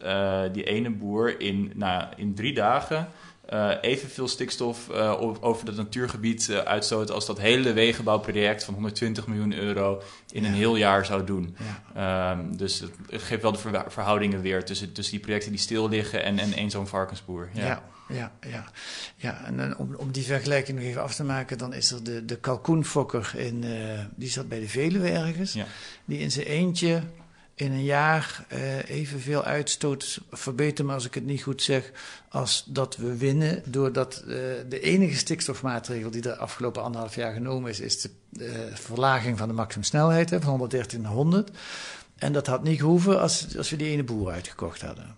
die 0.53 0.65
ene 0.65 0.91
boer 0.91 1.41
in, 1.41 1.73
nou, 1.75 2.05
in 2.17 2.35
drie 2.35 2.55
dagen 2.55 3.09
eh, 3.49 3.71
evenveel 3.81 4.29
stikstof 4.29 4.89
eh, 4.89 5.23
over 5.41 5.67
het 5.67 5.77
natuurgebied 5.77 6.49
eh, 6.49 6.59
uitstoot 6.59 7.11
als 7.11 7.27
dat 7.27 7.39
hele 7.39 7.73
wegenbouwproject 7.73 8.65
van 8.65 8.75
120 8.75 9.27
miljoen 9.27 9.55
euro 9.55 10.03
in 10.31 10.45
een 10.45 10.53
heel 10.53 10.77
jaar 10.77 11.05
zou 11.05 11.25
doen. 11.25 11.57
Ehm, 11.95 12.57
dus 12.57 12.81
het, 12.81 13.23
geeft 13.23 13.43
wel 13.43 13.53
de 13.53 13.85
verhoudingen 13.87 14.41
weer 14.41 14.65
tussen, 14.65 14.93
tussen 14.93 15.15
die 15.15 15.25
projecten 15.25 15.51
die 15.51 15.61
stil 15.61 15.89
liggen 15.89 16.25
en, 16.25 16.39
en 16.39 16.53
één 16.53 16.71
zo'n 16.71 16.87
varkensboer. 16.87 17.49
Ja. 17.53 17.67
Ja, 17.67 17.83
ja, 18.09 18.33
ja. 18.51 18.65
ja 19.17 19.45
en 19.45 19.57
dan 19.57 19.77
om, 19.77 19.95
om 19.95 20.13
die 20.13 20.25
vergelijking 20.25 20.79
nog 20.79 20.87
even 20.87 21.03
af 21.03 21.15
te 21.15 21.25
maken, 21.25 21.59
dan 21.59 21.73
is 21.73 21.91
er 21.91 22.05
de, 22.05 22.25
de 22.25 22.37
kalkoenfokker 22.37 23.33
in, 23.37 23.65
die 24.17 24.29
zat 24.31 24.49
bij 24.49 24.61
de 24.61 24.69
Veluwe 24.69 25.11
ergens, 25.11 25.57
die 26.05 26.19
in 26.19 26.31
zijn 26.31 26.47
eentje 26.47 27.03
in 27.59 27.73
een 27.73 27.85
jaar 27.85 28.45
eh, 28.49 28.91
evenveel 28.91 29.45
uitstoot, 29.45 30.21
verbeter 30.31 30.85
me 30.85 30.93
als 30.93 31.07
ik 31.07 31.15
het 31.15 31.25
niet 31.25 31.43
goed 31.43 31.63
zeg, 31.63 31.91
als 32.29 32.65
dat 32.67 32.97
we 32.97 33.17
winnen, 33.17 33.63
doordat 33.65 34.17
eh, 34.17 34.27
de 34.69 34.81
enige 34.81 35.17
stikstofmaatregel 35.17 36.11
die 36.11 36.21
de 36.21 36.37
afgelopen 36.37 36.83
anderhalf 36.83 37.15
jaar 37.15 37.33
genomen 37.33 37.71
is, 37.71 37.81
is 37.81 38.01
de 38.01 38.11
eh, 38.39 38.75
verlaging 38.75 39.39
van 39.39 39.49
de 39.49 39.55
maximumsnelheid 39.55 40.31
hè, 40.31 40.41
van 40.41 40.51
113 40.51 41.01
naar 41.01 41.13
100. 41.13 41.51
En 42.17 42.33
dat 42.33 42.47
had 42.47 42.63
niet 42.63 42.79
gehoeven 42.79 43.21
als, 43.21 43.57
als 43.57 43.71
we 43.71 43.77
die 43.77 43.89
ene 43.89 44.05
boer 44.05 44.31
uitgekocht 44.31 44.81
hadden. 44.81 45.17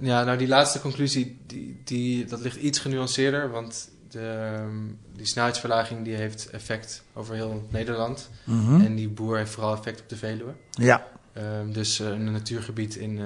Ja, 0.00 0.24
nou 0.24 0.38
die 0.38 0.48
laatste 0.48 0.80
conclusie, 0.80 1.38
die, 1.46 1.80
die, 1.84 2.24
dat 2.24 2.40
ligt 2.40 2.56
iets 2.56 2.78
genuanceerder, 2.78 3.50
want 3.50 3.90
de, 4.08 4.60
die 5.16 5.26
snelheidsverlaging 5.26 6.04
die 6.04 6.14
heeft 6.14 6.50
effect 6.50 7.02
over 7.12 7.34
heel 7.34 7.66
Nederland. 7.70 8.30
Mhm. 8.44 8.80
En 8.80 8.94
die 8.94 9.08
boer 9.08 9.36
heeft 9.36 9.50
vooral 9.50 9.74
effect 9.74 10.00
op 10.00 10.08
de 10.08 10.16
Veluwe. 10.16 10.54
Ja. 10.70 11.06
Ehm, 11.38 11.72
dus 11.72 12.00
eh, 12.00 12.06
een 12.06 12.32
natuurgebied 12.32 12.96
in, 12.96 13.18
eh, 13.18 13.24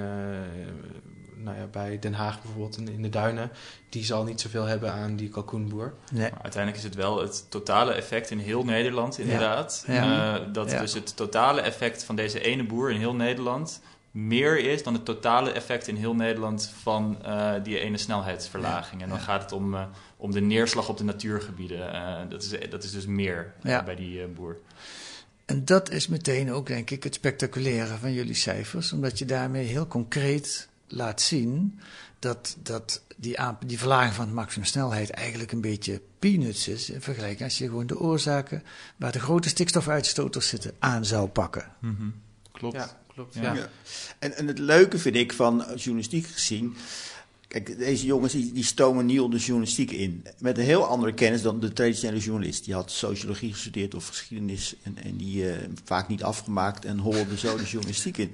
nou 1.35 1.57
ja, 1.57 1.65
bij 1.71 1.99
Den 1.99 2.13
Haag 2.13 2.41
bijvoorbeeld, 2.41 2.77
in, 2.77 2.87
in 2.87 3.01
de 3.01 3.09
duinen, 3.09 3.51
die 3.89 4.03
zal 4.03 4.23
niet 4.23 4.41
zoveel 4.41 4.65
hebben 4.65 4.91
aan 4.91 5.15
die 5.15 5.29
kalkoenboer. 5.29 5.93
Nee. 6.11 6.29
Maar 6.31 6.41
uiteindelijk 6.41 6.83
is 6.83 6.89
het 6.89 6.95
wel 6.95 7.21
het 7.21 7.45
totale 7.49 7.91
effect 7.91 8.29
in 8.31 8.39
heel 8.39 8.63
Nederland, 8.63 9.17
inderdaad. 9.19 9.83
Ja. 9.87 10.35
Eh, 10.35 10.53
dat 10.53 10.71
Ja. 10.71 10.79
dus 10.79 10.93
het 10.93 11.15
totale 11.15 11.61
effect 11.61 12.03
van 12.03 12.15
deze 12.15 12.41
ene 12.41 12.63
boer 12.63 12.91
in 12.91 12.99
heel 12.99 13.15
Nederland 13.15 13.81
meer 14.13 14.59
is 14.59 14.83
dan 14.83 14.93
het 14.93 15.05
totale 15.05 15.51
effect 15.51 15.87
in 15.87 15.95
heel 15.95 16.15
Nederland 16.15 16.73
van 16.81 17.17
eh, 17.23 17.51
die 17.63 17.79
ene 17.79 17.97
snelheidsverlaging. 17.97 19.01
En 19.01 19.09
dan 19.09 19.19
gaat 19.19 19.41
het 19.41 19.51
om, 19.51 19.73
eh, 19.73 19.83
om 20.17 20.31
de 20.31 20.41
neerslag 20.41 20.89
op 20.89 20.97
de 20.97 21.03
natuurgebieden. 21.03 21.93
Eh, 21.93 22.29
dat, 22.29 22.43
is, 22.43 22.69
dat 22.69 22.83
is 22.83 22.91
dus 22.91 23.05
meer 23.05 23.53
bij 23.85 23.95
die 23.95 24.27
boer. 24.27 24.57
En 25.53 25.65
dat 25.65 25.89
is 25.89 26.07
meteen 26.07 26.51
ook, 26.51 26.67
denk 26.67 26.89
ik, 26.89 27.03
het 27.03 27.13
spectaculaire 27.13 27.97
van 27.97 28.13
jullie 28.13 28.33
cijfers. 28.33 28.93
Omdat 28.93 29.19
je 29.19 29.25
daarmee 29.25 29.65
heel 29.65 29.87
concreet 29.87 30.67
laat 30.87 31.21
zien 31.21 31.79
dat, 32.19 32.57
dat 32.63 33.01
die, 33.15 33.37
die 33.65 33.77
verlaging 33.77 34.13
van 34.13 34.27
de 34.27 34.33
maximumsnelheid 34.33 35.09
eigenlijk 35.09 35.51
een 35.51 35.61
beetje 35.61 36.01
peanuts 36.19 36.67
is. 36.67 36.89
In 36.89 37.01
vergelijking 37.01 37.41
als 37.41 37.57
je 37.57 37.67
gewoon 37.67 37.87
de 37.87 37.99
oorzaken 37.99 38.63
waar 38.97 39.11
de 39.11 39.19
grote 39.19 39.49
stikstofuitstoters 39.49 40.47
zitten 40.47 40.73
aan 40.79 41.05
zou 41.05 41.27
pakken. 41.27 41.71
Klopt. 42.51 42.75
Ja, 42.75 42.97
klopt. 43.13 43.33
Ja. 43.33 43.53
Ja. 43.53 43.69
En, 44.19 44.37
en 44.37 44.47
het 44.47 44.59
leuke 44.59 44.99
vind 44.99 45.15
ik 45.15 45.33
van 45.33 45.65
journalistiek 45.75 46.27
gezien. 46.27 46.75
Kijk, 47.53 47.77
deze 47.77 48.05
jongens 48.05 48.33
die, 48.33 48.51
die 48.53 48.63
stomen 48.63 49.05
nieuw 49.05 49.27
de 49.27 49.37
journalistiek 49.37 49.91
in. 49.91 50.25
Met 50.39 50.57
een 50.57 50.63
heel 50.63 50.85
andere 50.85 51.13
kennis 51.13 51.41
dan 51.41 51.59
de 51.59 51.73
traditionele 51.73 52.19
journalist. 52.19 52.65
Die 52.65 52.73
had 52.73 52.91
sociologie 52.91 53.51
gestudeerd 53.51 53.95
of 53.95 54.07
geschiedenis. 54.07 54.75
En, 54.83 54.97
en 55.03 55.17
die 55.17 55.49
eh, 55.49 55.55
vaak 55.83 56.07
niet 56.07 56.23
afgemaakt 56.23 56.85
en 56.85 56.97
hobbelde 56.97 57.37
zo 57.37 57.57
de 57.57 57.63
journalistiek 57.63 58.17
in. 58.17 58.31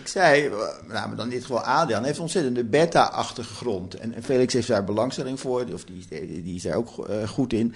Ik 0.00 0.06
zei, 0.08 0.46
eh, 0.46 0.50
nou, 0.88 1.08
maar 1.08 1.16
dan 1.16 1.24
in 1.24 1.30
dit 1.32 1.40
geval 1.40 1.60
Adriaan 1.60 2.04
heeft 2.04 2.18
ontzettende 2.18 2.64
beta-achtige 2.64 3.54
grond. 3.54 3.94
En, 3.94 4.14
en 4.14 4.22
Felix 4.22 4.52
heeft 4.52 4.68
daar 4.68 4.84
belangstelling 4.84 5.40
voor, 5.40 5.64
of 5.72 5.84
die, 5.84 6.42
die 6.42 6.54
is 6.54 6.62
daar 6.62 6.76
ook 6.76 7.08
eh, 7.08 7.28
goed 7.28 7.52
in. 7.52 7.74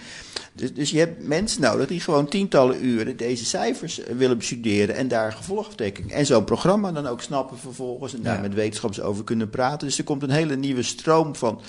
Dus, 0.53 0.75
dus 0.75 0.91
je 0.91 0.99
hebt 0.99 1.27
mensen 1.27 1.61
nodig 1.61 1.89
die 1.89 2.01
gewoon 2.01 2.29
tientallen 2.29 2.85
uren 2.85 3.17
deze 3.17 3.45
cijfers 3.45 4.01
willen 4.17 4.39
bestuderen 4.39 4.95
en 4.95 5.09
daar 5.09 5.33
gevolgtrekking. 5.33 6.13
En 6.13 6.27
zo'n 6.27 6.45
programma 6.45 6.93
dan 6.93 7.07
ook 7.07 7.23
snappen 7.23 7.59
vervolgens 7.59 8.15
en 8.15 8.23
daar 8.23 8.35
Ja. 8.35 8.41
met 8.41 8.55
wetenschappers 8.55 9.01
over 9.03 9.25
kunnen 9.25 9.51
praten. 9.51 9.87
Dus 9.87 9.99
er 9.99 10.05
komt 10.05 10.23
een 10.23 10.31
hele 10.31 10.57
nieuwe 10.57 10.69
stroom 10.79 11.37
van, 11.37 11.61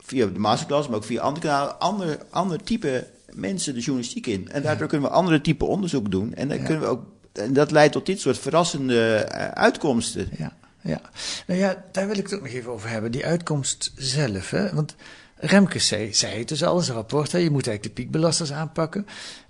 via 0.00 0.26
de 0.26 0.38
masterclass, 0.38 0.88
maar 0.88 0.96
ook 0.96 1.04
via 1.04 1.20
andere 1.20 1.46
kanalen, 1.46 1.78
ander, 1.80 2.18
ander 2.30 2.62
type 2.62 3.06
mensen 3.32 3.74
de 3.74 3.80
journalistiek 3.80 4.26
in. 4.26 4.48
En 4.50 4.62
daardoor 4.62 4.88
kunnen 4.88 5.08
we 5.08 5.14
andere 5.14 5.40
type 5.40 5.64
onderzoek 5.64 6.10
doen. 6.10 6.34
En 6.34 6.48
dan 6.48 6.58
Ja. 6.58 6.64
kunnen 6.64 6.82
we 6.82 6.88
ook, 6.88 7.04
en 7.32 7.52
dat 7.52 7.70
leidt 7.70 7.92
tot 7.92 8.06
dit 8.06 8.20
soort 8.20 8.38
verrassende 8.38 9.14
eh, 9.14 9.48
uitkomsten. 9.48 10.28
Ja, 10.38 10.52
ja. 10.82 11.00
Nou 11.46 11.60
ja, 11.60 11.84
daar 11.92 12.06
wil 12.06 12.16
ik 12.18 12.22
het 12.24 12.34
ook 12.34 12.42
nog 12.42 12.52
even 12.52 12.72
over 12.72 12.88
hebben. 12.88 13.10
Die 13.12 13.26
uitkomst 13.26 13.92
zelf. 13.96 14.50
Hè? 14.50 14.74
Want 14.74 14.94
Remkes 15.36 15.86
zei, 15.86 16.14
zei 16.14 16.38
het 16.38 16.48
dus 16.48 16.64
al 16.64 16.78
in 16.78 16.84
zijn 16.84 16.96
rapport. 16.96 17.32
Hè? 17.32 17.38
Je 17.38 17.50
moet 17.50 17.66
eigenlijk 17.66 17.96
de 17.96 18.02
piekbelasters 18.02 18.52
aanpakken. 18.52 19.06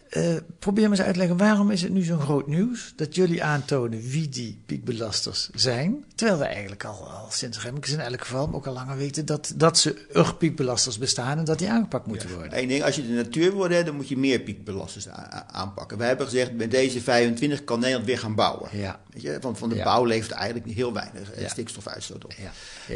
Eh, 0.08 0.34
probeer 0.58 0.84
me 0.84 0.90
eens 0.96 1.04
uit 1.04 1.12
te 1.12 1.18
leggen, 1.18 1.36
waarom 1.36 1.70
is 1.70 1.82
het 1.82 1.92
nu 1.92 2.02
zo'n 2.02 2.20
groot 2.20 2.46
nieuws 2.46 2.92
dat 2.96 3.14
jullie 3.14 3.42
aantonen 3.44 4.00
wie 4.00 4.28
die 4.28 4.62
piekbelasters 4.66 5.50
zijn? 5.54 6.04
Terwijl 6.14 6.38
we 6.38 6.44
eigenlijk 6.44 6.84
al, 6.84 7.10
al 7.10 7.26
sinds 7.30 7.62
Remkes 7.62 7.92
in 7.92 8.00
elk 8.00 8.20
geval, 8.20 8.46
maar 8.46 8.54
ook 8.56 8.66
al 8.66 8.72
langer 8.72 8.96
weten 8.96 9.26
dat, 9.26 9.52
dat 9.56 9.78
ze 9.78 10.06
er 10.12 10.34
piekbelasters 10.34 10.98
bestaan 10.98 11.38
en 11.38 11.44
dat 11.44 11.58
die 11.58 11.70
aangepakt 11.70 12.06
moeten 12.06 12.34
worden. 12.34 12.58
Eén 12.58 12.68
ding, 12.68 12.82
als 12.84 12.96
je 12.96 13.06
de 13.06 13.12
natuur 13.12 13.52
wil 13.52 13.66
redden, 13.66 13.84
dan 13.86 13.94
moet 13.96 14.08
je 14.08 14.16
meer 14.16 14.40
piekbelasters 14.40 15.08
aanpakken. 15.46 15.98
Wij 15.98 16.08
hebben 16.08 16.26
gezegd, 16.26 16.52
met 16.52 16.70
deze 16.70 17.00
25 17.00 17.64
kan 17.64 17.78
Nederland 17.80 18.06
weer 18.06 18.18
gaan 18.18 18.34
bouwen. 18.34 18.68
Ja. 18.72 19.00
Weet 19.12 19.22
je, 19.22 19.38
want 19.40 19.58
van 19.58 19.68
de 19.68 19.74
Ja. 19.74 19.84
bouw 19.84 20.04
levert 20.04 20.32
eigenlijk 20.32 20.70
heel 20.74 20.92
weinig 20.92 21.32
eh, 21.32 21.42
Ja. 21.42 21.48
stikstofuitstoot 21.48 22.24
op. 22.24 22.32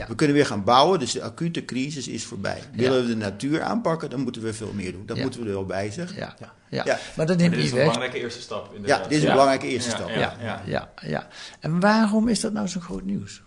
We 0.08 0.14
kunnen 0.14 0.36
weer 0.36 0.46
gaan 0.46 0.64
bouwen, 0.64 0.98
dus 0.98 1.12
de 1.12 1.22
acute 1.22 1.64
crisis 1.64 2.08
is 2.08 2.24
voorbij. 2.24 2.62
Willen 2.74 3.02
we 3.02 3.06
de 3.08 3.16
natuur 3.16 3.62
aanpakken, 3.62 4.10
dan 4.10 4.20
moeten 4.20 4.42
we 4.42 4.54
veel 4.54 4.72
meer 4.72 4.92
doen. 4.92 5.06
Dat 5.06 5.16
moeten 5.18 5.40
we 5.40 5.46
er 5.46 5.52
wel 5.52 5.66
bij 5.66 5.90
zeggen. 5.90 6.16
Ja, 6.16 6.36
ja. 6.72 6.82
Ja. 6.84 6.98
maar 7.16 7.26
dat 7.26 7.26
Maar 7.26 7.36
neemt 7.36 7.50
dit 7.50 7.58
is 7.58 7.62
niet 7.64 7.70
een 7.72 7.76
weg. 7.78 7.86
belangrijke 7.86 8.20
eerste 8.24 8.40
stap. 8.40 8.74
Inderdaad. 8.74 9.02
Ja, 9.02 9.08
dit 9.08 9.18
is 9.18 9.24
een 9.24 9.30
belangrijke 9.30 9.66
eerste 9.66 9.90
Ja, 9.90 9.96
stap. 9.96 10.08
Ja, 10.08 10.60
Ja, 10.66 10.88
ja. 11.06 11.26
En 11.60 11.80
waarom 11.80 12.28
is 12.28 12.40
dat 12.40 12.52
nou 12.52 12.68
zo'n 12.68 12.82
groot 12.82 13.04
nieuws? 13.04 13.42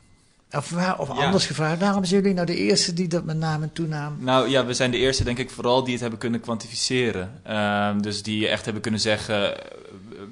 Of, 0.52 0.70
waar, 0.70 1.00
of 1.00 1.08
Ja. 1.08 1.14
anders 1.14 1.46
gevraagd, 1.46 1.80
waarom 1.80 2.06
zijn 2.06 2.20
jullie 2.22 2.36
nou 2.36 2.48
de 2.48 2.56
eerste 2.56 2.94
die 2.94 3.08
dat 3.08 3.24
met 3.24 3.38
naam 3.38 3.64
en 3.64 3.74
toenaam... 3.74 4.18
Nou 4.20 4.50
ja, 4.50 4.66
we 4.66 4.74
zijn 4.74 4.92
de 4.92 4.98
eerste, 4.98 5.24
denk 5.24 5.38
ik, 5.38 5.50
vooral 5.50 5.84
die 5.84 5.92
het 5.92 6.02
hebben 6.02 6.20
kunnen 6.20 6.40
kwantificeren. 6.40 7.40
Ehm, 7.44 8.00
dus 8.02 8.24
die 8.24 8.48
echt 8.48 8.64
hebben 8.66 8.82
kunnen 8.82 9.00
zeggen. 9.00 9.58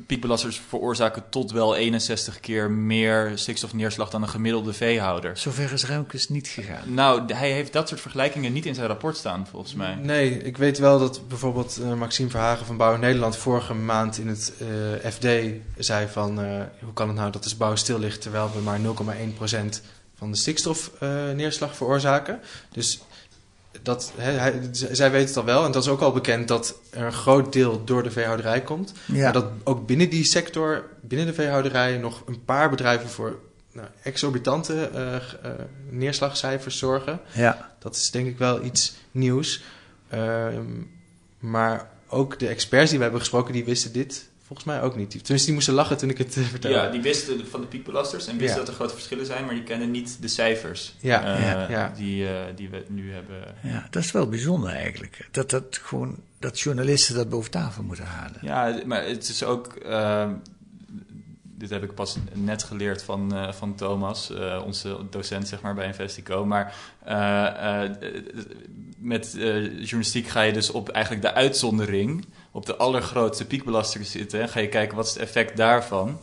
Piekbelasters 0.08 0.62
veroorzaken 0.68 1.24
tot 1.30 1.52
wel 1.52 1.76
61 1.76 2.40
keer 2.40 2.72
meer 2.72 3.32
stikstofneerslag 3.36 4.10
dan 4.10 4.22
een 4.22 4.30
gemiddelde 4.30 4.74
veehouder. 4.74 5.38
Zover 5.38 5.74
is 5.74 5.86
Remkes 5.86 6.30
niet 6.30 6.48
gegaan. 6.48 6.94
Nou, 6.94 7.34
hij 7.34 7.52
heeft 7.52 7.74
dat 7.74 7.88
soort 7.88 8.02
vergelijkingen 8.02 8.54
niet 8.54 8.66
in 8.66 8.76
zijn 8.76 8.88
rapport 8.88 9.18
staan, 9.18 9.48
volgens 9.48 9.74
mij. 9.74 9.96
Nee, 9.96 10.38
ik 10.38 10.58
weet 10.58 10.78
wel 10.78 11.00
dat 11.00 11.28
bijvoorbeeld 11.28 11.80
eh, 11.82 11.94
Maxime 11.94 12.30
Verhagen 12.30 12.66
van 12.66 12.78
Bouw 12.78 12.98
Nederland 12.98 13.38
vorige 13.38 13.74
maand 13.74 14.18
in 14.18 14.28
het 14.28 14.54
eh, 14.60 15.12
FD 15.12 15.28
zei 15.78 16.08
van 16.08 16.42
eh, 16.42 16.62
hoe 16.84 16.94
kan 16.94 17.08
het 17.08 17.18
nou 17.18 17.32
dat 17.32 17.44
de 17.44 17.56
bouw 17.58 17.76
stil 17.76 18.00
ligt 18.00 18.22
terwijl 18.22 18.52
we 18.54 18.62
maar 18.62 18.80
0,1% 18.80 18.84
van 20.16 20.32
de 20.32 20.38
stikstofneerslag 20.38 21.76
veroorzaken. 21.76 22.40
Dus 22.72 23.02
dat, 23.82 24.12
hè, 24.16 24.32
hij, 24.32 24.70
zij 24.72 25.12
weten 25.12 25.28
het 25.28 25.38
al 25.38 25.46
wel 25.46 25.66
en 25.66 25.72
dat 25.72 25.84
is 25.84 25.90
ook 25.90 26.02
al 26.02 26.12
bekend 26.12 26.48
dat 26.48 26.80
er 26.90 27.06
een 27.06 27.14
groot 27.14 27.54
deel 27.54 27.84
door 27.84 28.04
de 28.04 28.12
veehouderij 28.12 28.62
komt. 28.62 28.94
Ja. 29.06 29.24
Maar 29.24 29.34
dat 29.34 29.46
ook 29.64 29.86
binnen 29.86 30.10
die 30.10 30.24
sector, 30.24 30.84
binnen 31.02 31.28
de 31.28 31.34
veehouderij, 31.34 31.98
nog 31.98 32.24
een 32.26 32.44
paar 32.46 32.70
bedrijven 32.70 33.10
voor 33.10 33.40
nou, 33.72 33.88
exorbitante 34.04 34.90
eh, 34.94 35.16
eh, 35.16 35.22
neerslagcijfers 35.90 36.78
zorgen. 36.78 37.20
Ja. 37.34 37.72
Dat 37.80 37.96
is 37.96 38.12
denk 38.12 38.28
ik 38.28 38.38
wel 38.38 38.64
iets 38.64 38.96
nieuws. 39.12 39.64
Ehm, 40.10 40.66
maar 41.40 41.90
ook 42.08 42.40
de 42.40 42.48
experts 42.48 42.90
die 42.90 42.98
we 42.98 43.04
hebben 43.04 43.22
gesproken, 43.22 43.54
die 43.54 43.66
wisten 43.66 43.94
dit 43.94 44.30
volgens 44.46 44.68
mij 44.68 44.82
ook 44.82 44.96
niet. 44.96 45.12
Die- 45.12 45.20
Tenminste, 45.22 45.46
die 45.46 45.56
moesten 45.56 45.74
lachen 45.74 45.98
toen 45.98 46.10
ik 46.10 46.18
het 46.18 46.38
eh, 46.38 46.44
vertelde. 46.44 46.78
Ja, 46.78 46.90
die 46.90 47.02
wisten 47.02 47.48
van 47.48 47.62
de 47.62 47.68
piekbelasters 47.68 48.28
en 48.28 48.38
wisten 48.38 48.54
Ja. 48.54 48.60
dat 48.60 48.68
er 48.68 48.74
grote 48.74 48.94
verschillen 48.94 49.26
zijn, 49.26 49.46
maar 49.46 49.54
die 49.54 49.64
kennen 49.64 49.92
niet 49.92 50.18
de 50.22 50.28
cijfers 50.28 50.96
Ja, 51.00 51.36
eh, 51.36 51.42
ja, 51.50 51.70
ja. 51.70 51.94
Die, 51.98 52.28
eh, 52.28 52.36
die 52.56 52.70
we 52.70 52.84
nu 52.88 53.14
hebben. 53.14 53.44
Ja, 53.62 53.88
dat 53.90 54.04
is 54.04 54.12
wel 54.12 54.28
bijzonder 54.30 54.70
eigenlijk. 54.70 55.28
Dat, 55.32 55.50
dat, 55.50 55.80
gewoon, 55.82 56.18
dat 56.40 56.60
journalisten 56.60 57.16
dat 57.16 57.30
boven 57.30 57.52
tafel 57.52 57.84
moeten 57.84 58.06
halen. 58.06 58.38
Ja, 58.42 58.80
maar 58.86 59.06
het 59.06 59.30
is 59.30 59.44
ook. 59.44 59.74
eh, 59.76 60.30
dit 61.58 61.70
heb 61.72 61.84
ik 61.84 61.94
pas 61.94 62.18
net 62.34 62.64
geleerd 62.64 63.04
van, 63.04 63.34
eh, 63.36 63.52
van 63.52 63.76
Thomas, 63.76 64.32
eh, 64.34 64.62
onze 64.66 64.98
docent 65.10 65.48
zeg 65.48 65.62
maar, 65.62 65.74
bij 65.76 65.86
Investico. 65.88 66.46
Maar 66.46 66.76
eh, 67.04 67.84
eh, 67.84 67.92
met 68.98 69.36
eh, 69.38 69.64
journalistiek 69.64 70.28
ga 70.28 70.42
je 70.42 70.54
dus 70.54 70.70
op 70.72 70.90
eigenlijk 70.90 71.24
de 71.26 71.34
uitzondering, 71.34 72.26
op 72.54 72.66
de 72.66 72.76
allergrootste 72.76 73.46
piekbelaster 73.46 74.06
zitten. 74.06 74.42
En 74.42 74.50
ga 74.50 74.60
je 74.60 74.68
kijken 74.68 74.96
wat 74.96 75.06
is 75.06 75.14
het 75.14 75.22
effect 75.22 75.58
daarvan. 75.58 76.20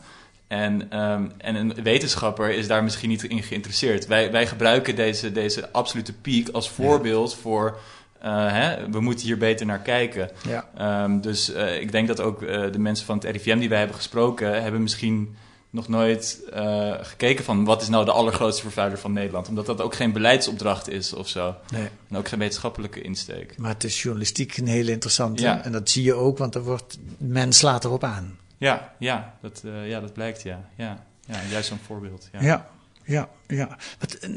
En, 0.46 0.90
ehm, 0.90 1.26
en 1.38 1.54
een 1.54 1.74
wetenschapper 1.82 2.50
is 2.50 2.66
daar 2.66 2.84
misschien 2.84 3.08
niet 3.08 3.22
in 3.24 3.42
geïnteresseerd. 3.42 4.06
Wij, 4.06 4.30
wij 4.32 4.46
gebruiken 4.46 4.96
deze, 4.96 5.32
deze 5.32 5.72
absolute 5.72 6.12
piek 6.12 6.48
als 6.48 6.70
voorbeeld 6.70 7.34
voor. 7.34 7.78
eh, 8.20 8.52
hè, 8.52 8.90
we 8.90 9.00
moeten 9.00 9.26
hier 9.26 9.38
beter 9.38 9.66
naar 9.66 9.78
kijken. 9.80 10.30
Ja. 10.48 10.68
Ehm, 10.76 11.20
dus 11.20 11.52
eh, 11.52 11.80
ik 11.80 11.92
denk 11.92 12.08
dat 12.08 12.20
ook 12.20 12.42
eh, 12.42 12.72
de 12.72 12.78
mensen 12.78 13.06
van 13.06 13.18
het 13.18 13.24
RIVM 13.24 13.58
die 13.58 13.68
wij 13.68 13.78
hebben 13.78 13.96
gesproken, 13.96 14.62
hebben 14.62 14.82
misschien 14.82 15.36
nog 15.70 15.88
nooit 15.88 16.40
eh, 16.52 16.94
gekeken 17.00 17.44
van 17.44 17.64
wat 17.64 17.82
is 17.82 17.88
nou 17.88 18.04
de 18.04 18.12
allergrootste 18.12 18.62
vervuiler 18.62 18.98
van 18.98 19.12
Nederland. 19.12 19.48
Omdat 19.48 19.66
dat 19.66 19.80
ook 19.80 19.94
geen 19.94 20.12
beleidsopdracht 20.12 20.88
is 20.88 21.12
of 21.12 21.28
zo. 21.28 21.56
Nee. 21.72 21.88
En 22.08 22.16
ook 22.16 22.28
geen 22.28 22.38
wetenschappelijke 22.38 23.00
insteek. 23.00 23.58
Maar 23.58 23.72
het 23.72 23.84
is 23.84 24.02
journalistiek 24.02 24.56
een 24.56 24.66
hele 24.66 24.90
interessante. 24.90 25.42
Ja. 25.42 25.64
En 25.64 25.72
dat 25.72 25.90
zie 25.90 26.04
je 26.04 26.14
ook, 26.14 26.38
want 26.38 26.54
er 26.54 26.62
wordt, 26.62 26.98
men 27.16 27.52
slaat 27.52 27.84
erop 27.84 28.04
aan. 28.04 28.38
Ja, 28.58 28.94
ja, 28.98 29.34
dat, 29.40 29.62
eh, 29.64 29.88
ja, 29.88 30.00
dat 30.00 30.12
blijkt, 30.12 30.42
ja. 30.42 30.68
ja. 30.76 31.06
Ja, 31.26 31.40
juist 31.50 31.68
zo'n 31.68 31.78
voorbeeld. 31.86 32.28
Ja. 32.32 32.40
Ja, 32.40 32.68
ja, 33.04 33.28
ja. 33.46 33.78
Wat, 33.98 34.14
eh, 34.14 34.30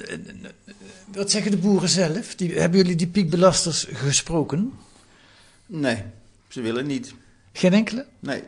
wat 1.07 1.31
zeggen 1.31 1.51
de 1.51 1.57
boeren 1.57 1.89
zelf? 1.89 2.35
Die, 2.35 2.59
hebben 2.59 2.79
jullie 2.79 2.95
die 2.95 3.07
piekbelasters 3.07 3.87
gesproken? 3.91 4.73
Nee, 5.65 6.03
ze 6.47 6.61
willen 6.61 6.87
niet. 6.87 7.13
Geen 7.53 7.73
enkele? 7.73 8.05
Nee. 8.19 8.43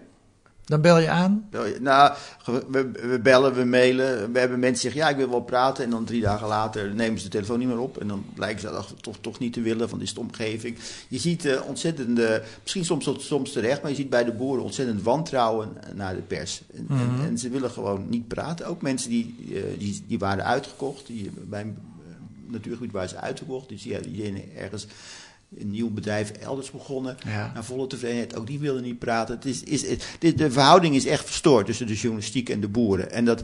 Dan 0.65 0.82
bel 0.82 0.97
je 0.99 1.10
aan? 1.10 1.47
Nou, 1.80 2.13
we, 2.45 2.91
we 2.91 3.19
bellen, 3.23 3.54
we 3.54 3.63
mailen. 3.63 4.32
We 4.32 4.39
hebben 4.39 4.60
mensen 4.60 4.82
die 4.82 4.91
zeggen, 4.91 5.01
ja, 5.01 5.10
ik 5.10 5.15
wil 5.17 5.30
wel 5.30 5.41
praten. 5.43 5.84
En 5.84 5.89
dan 5.89 6.06
drie 6.06 6.21
dagen 6.21 6.47
later 6.47 6.93
nemen 6.93 7.17
ze 7.19 7.23
de 7.25 7.32
telefoon 7.32 7.60
niet 7.60 7.67
meer 7.67 7.80
op. 7.80 7.97
En 7.97 8.08
dan 8.08 8.25
blijken 8.34 8.60
ze 8.62 8.69
dat 8.69 8.93
toch, 9.01 9.17
toch 9.21 9.39
niet 9.39 9.54
te 9.54 9.62
willen, 9.62 9.89
van 9.89 9.99
dit 9.99 10.08
is 10.08 10.13
de 10.13 10.19
omgeving. 10.19 10.78
Je 11.08 11.17
ziet 11.19 11.45
eh, 11.45 11.62
ontzettende, 11.67 12.43
misschien 12.62 12.86
soms, 12.86 13.10
soms 13.17 13.51
terecht, 13.51 13.82
maar 13.82 13.91
je 13.91 13.97
ziet 13.97 14.10
bij 14.10 14.23
de 14.23 14.32
boeren 14.32 14.63
ontzettend 14.63 15.01
wantrouwen 15.01 15.69
naar 15.93 16.15
de 16.15 16.21
pers. 16.21 16.62
En, 16.73 16.86
en- 16.89 17.13
Mhm. 17.13 17.23
en, 17.25 17.38
ze 17.38 17.49
willen 17.49 17.71
gewoon 17.71 18.06
niet 18.10 18.28
praten. 18.28 18.65
Ook 18.67 18.82
mensen 18.82 19.10
die, 19.10 19.36
eh, 19.54 19.80
die, 19.80 20.04
die 20.08 20.19
waren 20.19 20.45
uitgekocht. 20.45 21.08
Die, 21.08 21.32
bij 21.43 21.62
een 21.62 21.78
eh, 22.08 22.51
natuurgebied 22.51 22.91
waren 22.91 23.10
ze 23.10 23.17
uitgekocht. 23.17 23.69
Dus 23.69 23.82
die, 23.82 23.99
die 24.12 24.43
ergens 24.58 24.88
een 25.58 25.71
nieuw 25.71 25.89
bedrijf 25.89 26.31
elders 26.31 26.71
begonnen. 26.71 27.17
Ja. 27.25 27.51
Naar 27.53 27.63
volle 27.63 27.88
tevredenheid. 27.88 28.36
Ook 28.36 28.47
die 28.47 28.60
wilden 28.60 28.84
niet 28.84 28.99
praten. 28.99 29.36
Het 29.36 29.45
is, 29.45 29.63
is, 29.63 29.88
het- 29.89 30.38
de 30.38 30.51
verhouding 30.51 30.95
is 30.95 31.05
echt 31.05 31.25
verstoord 31.25 31.65
tussen 31.65 31.88
de 31.88 31.93
journalistiek 31.95 32.49
en 32.49 32.60
de 32.60 32.67
boeren. 32.67 33.12
En 33.12 33.25
dat 33.25 33.41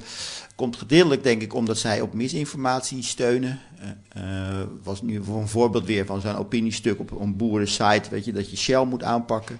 komt 0.55 0.75
gedeeltelijk, 0.75 1.23
denk 1.23 1.41
ik, 1.41 1.53
omdat 1.53 1.77
zij 1.77 2.01
op 2.01 2.13
misinformatie 2.13 3.03
steunen. 3.03 3.59
Eh, 4.09 4.23
was 4.83 5.01
nu 5.01 5.23
voor 5.23 5.41
een 5.41 5.47
voorbeeld 5.47 5.85
weer 5.85 6.05
van 6.05 6.21
zo'n 6.21 6.35
opiniestuk 6.35 6.99
op 6.99 7.11
een 7.19 7.35
boerensite. 7.37 8.09
Weet 8.09 8.25
je, 8.25 8.31
dat 8.33 8.49
je 8.51 8.57
Shell 8.57 8.85
moet 8.85 9.03
aanpakken. 9.03 9.59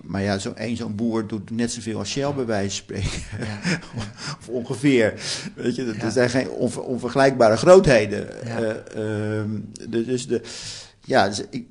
Maar 0.00 0.22
ja, 0.22 0.38
zo, 0.38 0.52
één 0.52 0.76
zo'n 0.76 0.94
boer 0.94 1.26
doet 1.26 1.50
net 1.50 1.72
zoveel 1.72 1.98
als 1.98 2.10
Shell 2.10 2.32
bij 2.34 2.46
wijze 2.46 2.82
van 2.86 2.96
spreken. 2.96 3.22
of 4.40 4.48
ongeveer. 4.48 5.20
Weet 5.54 5.74
je, 5.76 5.84
dat 5.84 5.94
Ja. 5.96 6.02
er 6.02 6.10
zijn 6.10 6.30
geen 6.30 6.50
onver- 6.50 6.82
onvergelijkbare 6.82 7.56
grootheden. 7.56 8.28
Ja. 8.44 8.58
Eh, 8.60 9.38
ehm, 9.38 9.50
dus 10.04 10.26
de, 10.26 10.40
ja, 11.04 11.28
dus 11.28 11.42
ik, 11.50 11.64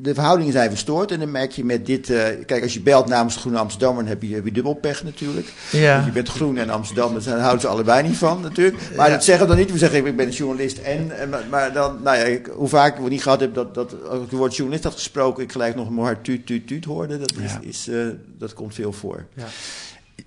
de- 0.00 0.14
verhoudingen 0.14 0.52
zijn 0.52 0.70
verstoord. 0.70 1.10
En 1.10 1.18
dan 1.18 1.30
merk 1.30 1.52
je 1.52 1.64
met 1.64 1.86
dit... 1.86 2.10
eh, 2.10 2.24
kijk, 2.46 2.62
als 2.62 2.74
je 2.74 2.80
belt 2.80 3.06
namens 3.06 3.34
de 3.34 3.40
Groene 3.40 3.58
Amsterdammer... 3.58 4.02
dan 4.02 4.12
heb 4.12 4.22
je, 4.22 4.34
heb 4.34 4.44
je 4.44 4.52
dubbel 4.52 4.74
pech 4.74 5.04
natuurlijk. 5.04 5.52
Ja. 5.72 5.92
Want 5.94 6.06
je 6.06 6.12
bent 6.12 6.28
groen 6.28 6.56
en 6.58 6.70
Amsterdam, 6.70 7.18
daar 7.24 7.38
houden 7.38 7.60
ze 7.60 7.66
allebei 7.68 8.02
niet 8.08 8.16
van 8.16 8.40
natuurlijk. 8.40 8.76
Maar 8.96 9.06
Ja. 9.08 9.14
dat 9.14 9.24
zeggen 9.24 9.44
we 9.46 9.50
dan 9.54 9.60
niet. 9.62 9.72
We 9.72 9.78
zeggen, 9.78 10.06
ik 10.06 10.16
ben 10.16 10.26
een 10.26 10.32
journalist 10.32 10.78
en... 10.78 11.10
maar, 11.30 11.44
maar 11.50 11.72
dan, 11.72 12.02
nou 12.02 12.16
ja, 12.16 12.22
ik, 12.24 12.46
hoe 12.46 12.68
vaak 12.68 12.98
we 12.98 13.08
niet 13.08 13.22
gehad 13.22 13.40
hebben 13.40 13.64
dat, 13.64 13.74
dat 13.90 14.04
als 14.08 14.16
ik 14.16 14.30
het 14.30 14.38
woord 14.38 14.56
journalist 14.56 14.84
had 14.84 14.92
gesproken... 14.94 15.42
ik 15.42 15.52
gelijk 15.52 15.74
nog 15.74 15.88
een 15.88 15.98
hard 15.98 16.24
tuut, 16.24 16.46
tuut, 16.46 16.66
tuut 16.66 16.84
hoorde. 16.84 17.18
Dat, 17.18 17.32
is, 17.42 17.52
Ja. 17.52 17.60
is, 17.62 17.88
eh, 17.88 18.06
dat 18.38 18.54
komt 18.54 18.74
veel 18.74 18.92
voor. 18.92 19.26
Ja. 19.34 19.44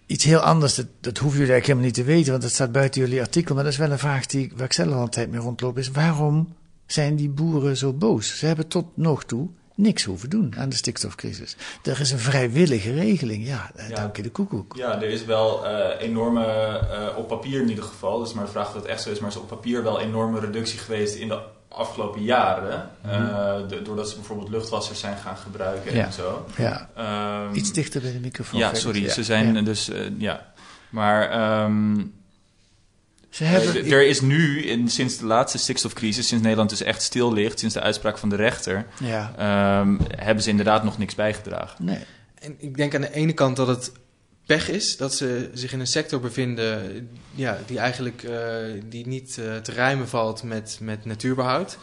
Iets 0.06 0.24
heel 0.24 0.40
anders, 0.40 0.76
dat, 0.76 0.86
dat 1.02 1.18
hoeven 1.18 1.40
jullie 1.40 1.54
eigenlijk 1.54 1.66
helemaal 1.66 1.86
niet 1.86 2.08
te 2.08 2.14
weten, 2.16 2.32
want 2.32 2.44
dat 2.44 2.52
staat 2.52 2.72
buiten 2.72 3.02
jullie 3.02 3.22
artikel. 3.22 3.56
Maar 3.56 3.64
dat 3.64 3.74
is 3.74 3.80
wel 3.80 3.92
een 3.92 4.00
vraag 4.00 4.26
die, 4.26 4.52
waar 4.56 4.66
ik 4.66 4.74
zelf 4.74 4.94
al 4.94 5.02
een 5.02 5.10
tijd 5.10 5.32
mee 5.32 5.40
rondloop, 5.40 5.78
is 5.78 5.92
waarom 5.92 6.48
zijn 6.92 7.16
die 7.16 7.30
boeren 7.30 7.78
zo 7.78 7.94
boos? 7.94 8.38
Ze 8.40 8.46
hebben 8.46 8.68
tot 8.68 8.86
nog 8.94 9.24
toe 9.24 9.48
niks 9.76 10.04
hoeven 10.04 10.30
doen 10.30 10.54
aan 10.58 10.70
de 10.70 10.76
stikstofcrisis. 10.76 11.56
Er 11.84 12.00
is 12.00 12.12
een 12.12 12.20
vrijwillige 12.20 12.94
regeling, 12.94 13.48
ja, 13.48 13.72
eh, 13.76 13.90
Ja. 13.90 13.96
dank 13.96 14.16
je 14.16 14.22
de 14.22 14.30
koekoek. 14.30 14.76
Ja, 14.76 14.96
er 15.02 15.10
is 15.10 15.26
wel 15.26 15.66
eh, 15.66 16.08
enorme, 16.08 16.46
eh, 16.46 17.18
op 17.18 17.28
papier 17.28 17.62
in 17.62 17.70
ieder 17.70 17.84
geval, 17.84 18.20
dus 18.20 18.34
maar 18.34 18.46
de 18.46 18.52
vraag 18.52 18.68
of 18.68 18.74
dat 18.74 18.86
echt 18.86 19.02
zo 19.02 19.10
is, 19.10 19.20
maar 19.20 19.30
is 19.30 19.36
op 19.38 19.48
papier 19.48 19.84
wel 19.84 20.00
enorme 20.00 20.40
reductie 20.40 20.80
geweest 20.80 21.16
in 21.16 21.28
de 21.28 21.40
afgelopen 21.70 22.24
jaren. 22.24 22.90
de- 23.68 23.82
doordat 23.84 24.10
ze 24.10 24.16
bijvoorbeeld 24.16 24.50
luchtwassers 24.50 25.00
zijn 25.00 25.18
gaan 25.18 25.38
gebruiken 25.38 25.96
Ja. 25.96 26.06
en 26.06 26.14
zo. 26.14 26.46
Ja. 26.58 26.90
Ehm, 26.96 27.56
Iets 27.56 27.74
dichter 27.74 28.02
bij 28.02 28.12
de 28.12 28.20
microfoon. 28.20 28.60
Ja, 28.60 28.74
sorry, 28.74 29.10
ze 29.10 29.24
zijn 29.24 29.64
dus, 29.64 29.92
ja. 30.18 30.54
Maar 30.90 31.30
ehm, 31.30 32.02
Ze 33.30 33.44
hebben, 33.44 33.92
er 33.92 34.08
is 34.08 34.22
nu, 34.22 34.62
in, 34.62 34.90
sinds 34.90 35.18
de 35.18 35.26
laatste 35.26 35.58
stikstofcrisis, 35.58 36.28
sinds 36.28 36.44
Nederland 36.44 36.70
dus 36.70 36.82
echt 36.82 37.02
stil 37.02 37.34
ligt, 37.34 37.60
sinds 37.60 37.74
de 37.74 37.82
uitspraak 37.82 38.18
van 38.18 38.30
de 38.30 38.36
rechter, 38.36 38.86
Ja. 39.00 39.34
ehm, 39.38 39.98
hebben 40.16 40.44
ze 40.44 40.50
inderdaad 40.50 40.84
nog 40.84 40.98
niks 40.98 41.16
bijgedragen. 41.16 41.86
Nee. 41.86 42.00
En 42.40 42.56
ik 42.58 42.78
denk 42.78 42.96
aan 42.96 43.02
de 43.02 43.14
ene 43.14 43.34
kant 43.34 43.56
dat 43.56 43.68
het 43.68 43.92
pech 44.46 44.70
is 44.70 44.98
dat 44.98 45.14
ze 45.14 45.50
zich 45.54 45.74
in 45.74 45.80
een 45.80 45.88
sector 45.88 46.20
bevinden 46.20 47.10
ja, 47.32 47.58
die 47.66 47.80
eigenlijk 47.80 48.24
eh, 48.24 48.38
die 48.86 49.08
niet 49.08 49.38
eh, 49.38 49.56
te 49.58 49.72
rijmen 49.72 50.08
valt 50.08 50.44
met, 50.44 50.78
met 50.82 51.06
natuurbehoud. 51.06 51.78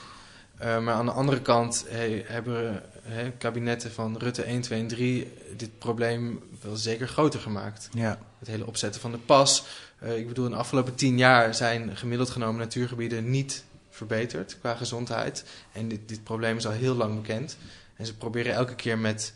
Eh, 0.59 0.79
maar 0.79 0.95
aan 0.95 1.07
de 1.07 1.13
andere 1.13 1.41
kant 1.41 1.85
hey, 1.89 2.25
hebben 2.27 2.83
hey, 3.03 3.33
kabinetten 3.39 3.93
van 3.93 4.17
Rutte 4.19 4.43
1, 4.43 4.61
2 4.61 4.81
en 4.81 4.87
3 4.87 5.33
dit 5.57 5.79
probleem 5.79 6.41
wel 6.61 6.77
zeker 6.77 7.09
groter 7.09 7.41
gemaakt. 7.41 7.89
Ja. 7.93 8.19
Het 8.39 8.49
hele 8.49 8.67
opzetten 8.67 9.01
van 9.01 9.11
de 9.11 9.19
pas. 9.19 9.65
Eh, 9.99 10.17
ik 10.19 10.27
bedoel, 10.29 10.45
in 10.45 10.51
de 10.51 10.57
afgelopen 10.57 10.95
tien 10.95 11.19
jaar 11.19 11.55
zijn 11.55 11.97
gemiddeld 11.97 12.31
genomen 12.31 12.61
natuurgebieden 12.61 13.31
niet 13.31 13.65
verbeterd 13.91 14.59
qua 14.61 14.75
gezondheid. 14.75 15.45
En 15.73 15.89
dit, 15.89 16.01
dit 16.09 16.25
probleem 16.25 16.57
is 16.57 16.67
al 16.67 16.73
heel 16.73 16.95
lang 16.95 17.15
bekend. 17.21 17.57
En 17.97 18.07
ze 18.07 18.17
proberen 18.17 18.53
elke 18.55 18.75
keer 18.75 18.99
met 18.99 19.33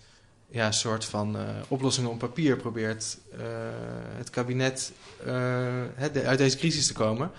ja, 0.49 0.67
een 0.67 0.73
soort 0.73 1.05
van 1.05 1.37
eh, 1.39 1.45
oplossingen 1.69 2.11
op 2.11 2.19
papier 2.19 2.57
probeert 2.57 3.19
eh, 3.33 3.39
het 4.17 4.31
kabinet 4.31 4.93
de- 5.25 6.23
uit 6.25 6.39
deze 6.39 6.57
crisis 6.57 6.87
te 6.87 6.93
komen. 6.93 7.31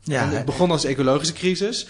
Ja, 0.00 0.22
en 0.22 0.28
het 0.28 0.44
begon 0.44 0.70
als 0.70 0.84
ecologische 0.84 1.34
crisis. 1.34 1.86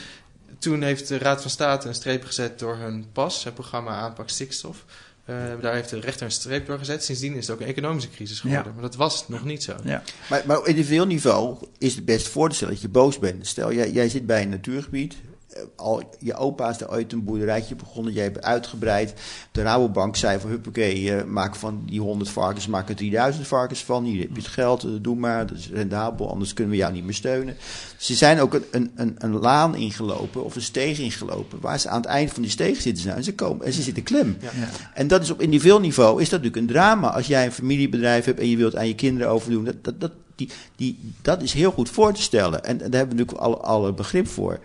Toen 0.58 0.82
heeft 0.82 1.08
de 1.08 1.18
Raad 1.18 1.40
van 1.42 1.50
State 1.50 1.88
een 1.88 1.94
streep 1.94 2.24
gezet 2.24 2.58
door 2.58 2.76
hun 2.76 3.06
PAS, 3.12 3.44
het 3.44 3.54
programma 3.54 3.90
aanpak 3.90 4.28
stikstof. 4.28 4.84
Uh, 5.26 5.36
daar 5.60 5.74
heeft 5.74 5.90
de 5.90 6.00
rechter 6.00 6.26
een 6.26 6.32
streep 6.32 6.66
door 6.66 6.78
gezet. 6.78 7.04
Sindsdien 7.04 7.34
is 7.34 7.46
het 7.46 7.54
ook 7.54 7.62
een 7.62 7.66
economische 7.66 8.10
crisis 8.10 8.40
geworden. 8.40 8.66
Ja. 8.66 8.72
Maar 8.72 8.82
dat 8.82 8.96
was 8.96 9.28
nog 9.28 9.44
niet 9.44 9.62
zo. 9.62 9.76
Ja. 9.84 10.02
Maar, 10.30 10.42
maar 10.46 10.58
op 10.58 10.66
individueel 10.66 11.06
niveau 11.06 11.56
is 11.78 11.94
het 11.94 12.04
best 12.04 12.28
voor 12.28 12.48
te 12.48 12.54
stellen 12.54 12.74
dat 12.74 12.82
je 12.82 12.88
boos 12.88 13.18
bent. 13.18 13.46
Stel, 13.46 13.72
jij, 13.72 13.90
jij 13.90 14.08
zit 14.08 14.26
bij 14.26 14.42
een 14.42 14.48
natuurgebied. 14.48 15.14
Eh, 15.52 15.62
Al, 15.76 16.02
je 16.18 16.34
opa 16.34 16.70
is 16.70 16.78
daar 16.78 16.90
ooit 16.90 17.12
een 17.12 17.24
boerderijtje 17.24 17.74
begonnen. 17.74 18.12
Jij 18.12 18.22
hebt 18.22 18.42
uitgebreid. 18.42 19.14
De 19.52 19.62
Rabobank 19.62 20.16
zei 20.16 20.40
van 20.40 20.50
huppakee, 20.50 21.14
eh, 21.14 21.24
maak 21.24 21.54
van 21.54 21.82
die 21.86 22.00
100 22.00 22.30
varkens, 22.30 22.66
maak 22.66 22.88
er 22.88 22.94
3000 22.94 23.46
varkens 23.46 23.84
van. 23.84 24.04
Hier 24.04 24.20
heb 24.20 24.28
je 24.32 24.42
het 24.42 24.50
geld, 24.50 24.84
eh, 24.84 24.90
doe 25.00 25.16
maar, 25.16 25.46
dat 25.46 25.58
is 25.58 25.70
rendabel, 25.72 26.30
anders 26.30 26.52
kunnen 26.52 26.72
we 26.72 26.78
jou 26.78 26.92
niet 26.92 27.04
meer 27.04 27.14
steunen. 27.14 27.56
Ze 27.96 28.14
zijn 28.14 28.40
ook 28.40 28.54
een, 28.54 28.64
een, 28.70 28.90
een, 28.94 29.14
een 29.18 29.38
laan 29.38 29.74
ingelopen 29.74 30.44
of 30.44 30.54
een 30.54 30.62
steeg 30.62 30.98
ingelopen, 30.98 31.60
waar 31.60 31.80
ze 31.80 31.88
aan 31.88 32.00
het 32.00 32.10
eind 32.10 32.32
van 32.32 32.42
die 32.42 32.50
steeg 32.50 32.80
zitten 32.80 33.02
zijn. 33.02 33.16
En 33.16 33.24
ze, 33.24 33.34
komen, 33.34 33.66
en 33.66 33.72
ze 33.72 33.82
zitten 33.82 34.02
klem. 34.02 34.36
Ja. 34.40 34.50
En 34.94 35.06
dat 35.06 35.22
is 35.22 35.30
op 35.30 35.40
individueel 35.40 35.80
niveau 35.80 36.20
is 36.20 36.28
dat 36.28 36.42
natuurlijk 36.42 36.56
een 36.56 36.74
drama. 36.74 37.08
Als 37.08 37.26
jij 37.26 37.44
een 37.44 37.52
familiebedrijf 37.52 38.24
hebt 38.24 38.40
en 38.40 38.48
je 38.48 38.56
wilt 38.56 38.76
aan 38.76 38.86
je 38.86 38.94
kinderen 38.94 39.28
overdoen, 39.28 39.64
dat, 39.64 39.84
dat, 39.84 40.00
dat, 40.00 40.12
die, 40.34 40.48
die, 40.76 40.98
dat 41.22 41.42
is 41.42 41.52
heel 41.52 41.70
goed 41.70 41.90
voor 41.90 42.12
te 42.12 42.22
stellen. 42.22 42.64
En, 42.64 42.82
en 42.82 42.90
daar 42.90 43.00
hebben 43.00 43.16
we 43.16 43.22
natuurlijk 43.22 43.38
alle, 43.38 43.56
alle 43.56 43.92
begrip 43.92 44.28
voor. 44.28 44.60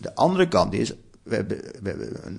De 0.00 0.14
andere 0.14 0.48
kant 0.48 0.72
is, 0.72 0.92
we 1.22 1.34
hebben, 1.34 1.60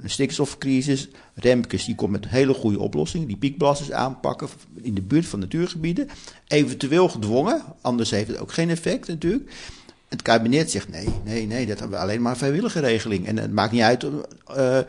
een 0.03 0.09
stikstofcrisis. 0.09 1.07
Remkes 1.33 1.85
die 1.85 1.95
komt 1.95 2.11
met 2.11 2.27
hele 2.27 2.53
goede 2.53 2.79
oplossingen. 2.79 3.27
Die 3.27 3.37
piekbelasters 3.37 3.91
aanpakken 3.91 4.47
in 4.81 4.93
de 4.93 5.01
buurt 5.01 5.25
van 5.25 5.39
natuurgebieden. 5.39 6.09
Eventueel 6.47 7.09
gedwongen, 7.09 7.63
anders 7.81 8.11
heeft 8.11 8.27
het 8.27 8.39
ook 8.39 8.51
geen 8.51 8.69
effect 8.69 9.07
natuurlijk. 9.07 9.51
Het 10.07 10.21
kabinet 10.21 10.71
zegt 10.71 10.89
nee, 10.89 11.07
nee, 11.23 11.45
nee, 11.45 11.65
dat 11.65 11.79
hebben 11.79 11.97
we 11.97 12.03
alleen 12.03 12.21
maar 12.21 12.31
een 12.31 12.37
vrijwillige 12.37 12.79
regeling. 12.79 13.27
En 13.27 13.37
het 13.37 13.51
maakt 13.51 13.71
niet 13.71 13.81
uit, 13.81 14.03
uh, 14.03 14.79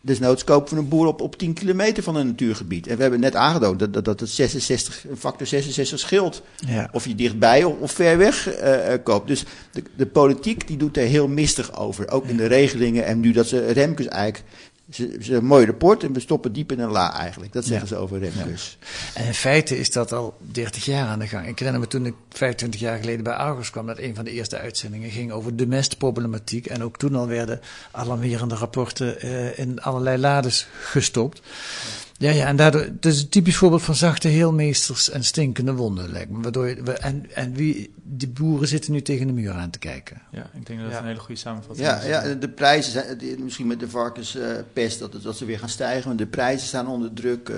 desnoods 0.00 0.44
kopen 0.44 0.74
we 0.74 0.80
een 0.80 0.88
boer 0.88 1.06
op, 1.06 1.20
op 1.20 1.36
10 1.36 1.52
kilometer 1.52 2.02
van 2.02 2.16
een 2.16 2.26
natuurgebied. 2.26 2.86
En 2.86 2.96
we 2.96 3.02
hebben 3.02 3.20
net 3.20 3.34
aangetoond 3.34 3.78
dat, 3.78 3.92
dat, 3.92 4.04
dat 4.04 4.20
het 4.20 4.28
66, 4.28 5.04
een 5.10 5.16
factor 5.16 5.46
66 5.46 5.98
scheelt. 5.98 6.42
Ja. 6.66 6.88
Of 6.92 7.06
je 7.06 7.14
dichtbij 7.14 7.64
of, 7.64 7.78
of 7.78 7.92
ver 7.92 8.18
weg 8.18 8.60
uh, 8.62 8.94
koopt. 9.02 9.26
Dus 9.26 9.44
de, 9.72 9.82
de 9.96 10.06
politiek 10.06 10.66
die 10.66 10.76
doet 10.76 10.96
er 10.96 11.06
heel 11.06 11.28
mistig 11.28 11.78
over. 11.78 12.10
Ook 12.10 12.26
in 12.26 12.36
de 12.36 12.46
regelingen. 12.46 13.04
En 13.04 13.20
nu 13.20 13.32
dat 13.32 13.48
ze 13.48 13.66
Remkes 13.66 14.06
eigenlijk 14.06 14.44
ze, 14.90 15.16
ze 15.20 15.34
een 15.34 15.44
mooi 15.44 15.66
rapport 15.66 16.02
en 16.04 16.12
we 16.12 16.20
stoppen 16.20 16.52
diep 16.52 16.72
in 16.72 16.80
een 16.80 16.90
la 16.90 17.14
eigenlijk. 17.18 17.52
Dat 17.52 17.64
zeggen 17.64 17.88
Ja. 17.88 17.94
ze 17.94 18.00
over 18.00 18.18
Remkes. 18.18 18.78
En 19.14 19.26
in 19.26 19.34
feite 19.34 19.78
is 19.78 19.90
dat 19.90 20.12
al 20.12 20.36
30 20.40 20.84
jaar 20.84 21.06
aan 21.06 21.18
de 21.18 21.26
gang. 21.26 21.46
Ik 21.46 21.58
herinner 21.58 21.80
me 21.82 21.88
toen 21.88 22.06
ik 22.06 22.14
25 22.28 22.80
jaar 22.80 22.98
geleden 22.98 23.24
bij 23.24 23.32
Argos 23.34 23.70
kwam, 23.70 23.86
dat 23.86 23.98
een 23.98 24.14
van 24.14 24.24
de 24.24 24.30
eerste 24.30 24.58
uitzendingen 24.58 25.10
ging 25.10 25.32
over 25.32 25.56
de 25.56 25.66
mestproblematiek. 25.66 26.66
En 26.66 26.82
ook 26.82 26.98
toen 26.98 27.14
al 27.14 27.26
werden 27.26 27.60
alarmerende 27.90 28.54
rapporten 28.54 29.20
eh, 29.20 29.58
in 29.58 29.80
allerlei 29.82 30.18
lades 30.18 30.66
gestopt. 30.80 31.40
Ja, 31.44 32.07
ja, 32.18 32.46
en 32.46 32.56
daardoor, 32.56 32.80
het 32.80 33.06
is 33.06 33.20
een 33.22 33.28
typisch 33.28 33.56
voorbeeld 33.56 33.82
van 33.82 33.94
zachte 33.94 34.28
heelmeesters 34.28 35.10
en 35.10 35.24
stinkende 35.24 35.72
wonden, 35.74 36.10
lijkt 36.12 36.30
me. 36.30 36.40
Waardoor 36.42 36.68
je, 36.68 36.82
we- 36.82 36.92
en, 36.92 37.26
en 37.34 37.52
wie, 37.54 37.90
die 38.02 38.28
boeren 38.28 38.68
zitten 38.68 38.92
nu 38.92 39.02
tegen 39.02 39.26
de 39.26 39.32
muur 39.32 39.52
aan 39.52 39.70
te 39.70 39.78
kijken. 39.78 40.22
Ja, 40.32 40.50
ik 40.54 40.66
denk 40.66 40.80
dat 40.80 40.90
dat 40.90 41.00
een 41.00 41.06
hele 41.06 41.18
goede 41.18 41.40
samenvatting 41.40 41.86
Ja, 41.86 41.96
is. 42.00 42.06
ja, 42.06 42.34
de 42.34 42.48
prijzen 42.48 42.92
zijn, 42.92 43.18
misschien 43.44 43.66
met 43.66 43.80
de 43.80 43.88
varkenspest, 43.88 44.98
dat, 44.98 45.12
het- 45.12 45.22
dat 45.22 45.36
ze 45.36 45.44
weer 45.44 45.58
gaan 45.58 45.68
stijgen. 45.68 46.08
Maar 46.08 46.16
de 46.16 46.26
prijzen 46.26 46.66
staan 46.66 46.86
onder 46.88 47.12
druk. 47.12 47.48
eh, 47.48 47.56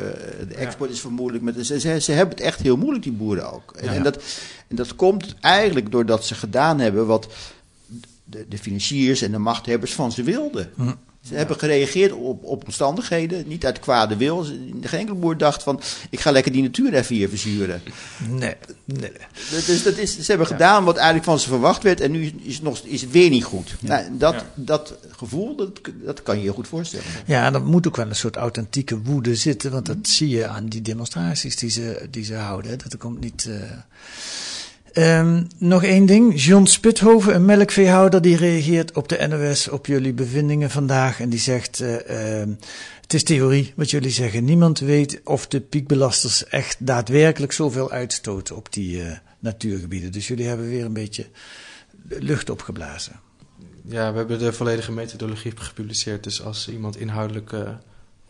de 0.49 0.55
export 0.55 0.91
is 0.91 1.01
vermoedelijk. 1.01 1.45
Met, 1.45 1.67
ze, 1.67 1.81
ze, 1.81 2.01
ze 2.01 2.13
hebben 2.13 2.35
het 2.37 2.45
echt 2.45 2.61
heel 2.61 2.77
moeilijk, 2.77 3.03
die 3.03 3.13
boeren 3.13 3.53
ook. 3.53 3.73
En, 3.77 3.85
Ja. 3.85 3.93
en, 3.95 4.03
dat, 4.03 4.23
en 4.69 4.77
dat 4.77 4.95
komt 4.97 5.35
eigenlijk 5.41 5.91
doordat 5.91 6.25
ze 6.25 6.35
gedaan 6.35 6.79
hebben 6.81 7.07
wat 7.07 7.33
de, 8.25 8.47
de 8.49 8.59
financiers 8.59 9.23
en 9.23 9.31
de 9.31 9.39
machthebbers 9.39 9.93
van 9.93 10.13
ze 10.13 10.23
wilden. 10.23 10.71
Hm. 10.77 10.93
Ze 11.29 11.35
hebben 11.35 11.59
gereageerd 11.59 12.13
op, 12.13 12.45
op 12.45 12.65
omstandigheden, 12.65 13.49
niet 13.49 13.65
uit 13.67 13.79
kwade 13.79 14.17
wil. 14.17 14.43
Geen 14.81 15.01
enkele 15.01 15.19
boer 15.19 15.37
dacht 15.37 15.63
van, 15.63 15.81
ik 16.11 16.21
ga 16.21 16.31
lekker 16.31 16.53
die 16.53 16.63
natuur 16.63 16.95
even 16.95 17.15
hier 17.15 17.29
verzuren. 17.29 17.83
Nee, 18.29 18.55
nee. 18.85 19.13
Dus 19.51 19.83
dat 19.83 19.97
is, 19.97 20.15
ze 20.19 20.25
hebben 20.27 20.47
gedaan 20.47 20.85
wat 20.85 20.97
eigenlijk 20.97 21.25
van 21.27 21.39
ze 21.39 21.49
verwacht 21.49 21.83
werd 21.83 22.01
en 22.01 22.11
nu 22.11 22.33
is 22.43 22.55
het, 22.55 22.63
nog, 22.63 22.79
is 22.85 23.01
het 23.01 23.11
weer 23.11 23.31
niet 23.31 23.45
goed. 23.45 23.75
Nou, 23.81 24.05
dat, 24.19 24.35
Ja. 24.35 24.51
dat 24.55 24.95
gevoel, 25.17 25.57
dat, 25.57 25.81
dat 26.05 26.23
kan 26.23 26.39
je 26.39 26.45
je 26.45 26.53
goed 26.53 26.69
voorstellen. 26.69 27.07
Ja, 27.27 27.47
en 27.47 27.55
er 27.55 27.63
moet 27.63 27.87
ook 27.87 27.97
wel 27.97 28.09
een 28.09 28.17
soort 28.17 28.37
authentieke 28.37 29.01
woede 29.03 29.37
zitten, 29.37 29.71
want 29.71 29.87
dat 29.87 29.97
zie 30.03 30.29
je 30.29 30.47
aan 30.47 30.67
die 30.67 30.83
demonstraties 30.83 31.57
die 31.57 31.71
ze, 31.71 32.07
die 32.11 32.25
ze 32.25 32.35
houden. 32.35 32.79
Dat 32.79 32.93
er 32.93 32.99
komt 32.99 33.21
niet. 33.21 33.47
eh. 33.49 33.71
Ehm, 34.93 35.45
nog 35.59 35.85
één 35.85 36.07
ding. 36.07 36.43
John 36.43 36.65
Spithoven, 36.65 37.35
een 37.35 37.45
melkveehouder, 37.45 38.23
die 38.23 38.37
reageert 38.37 38.93
op 38.93 39.09
de 39.09 39.27
NOS 39.27 39.69
op 39.69 39.87
jullie 39.87 40.13
bevindingen 40.13 40.71
vandaag. 40.71 41.21
En 41.21 41.29
die 41.29 41.39
zegt: 41.39 41.81
eh, 41.81 42.41
ehm, 42.41 42.51
Het 43.01 43.15
is 43.15 43.23
theorie 43.23 43.73
wat 43.77 43.91
jullie 43.91 44.11
zeggen. 44.11 44.45
Niemand 44.45 44.79
weet 44.79 45.21
of 45.25 45.47
de 45.47 45.61
piekbelasters 45.61 46.47
echt 46.47 46.77
daadwerkelijk 46.87 47.53
zoveel 47.53 47.91
uitstoten 47.91 48.57
op 48.57 48.73
die 48.73 49.03
eh, 49.03 49.17
natuurgebieden. 49.39 50.13
Dus 50.13 50.29
jullie 50.29 50.47
hebben 50.47 50.69
weer 50.69 50.85
een 50.85 50.93
beetje 50.93 51.27
lucht 52.09 52.51
opgeblazen. 52.51 53.21
Ja, 53.85 54.11
we 54.13 54.19
hebben 54.19 54.39
de 54.39 54.53
volledige 54.53 54.93
methodologie 54.93 55.53
gepubliceerd. 55.57 56.25
Dus 56.25 56.43
als 56.43 56.69
iemand 56.69 56.97
inhoudelijke 56.97 57.79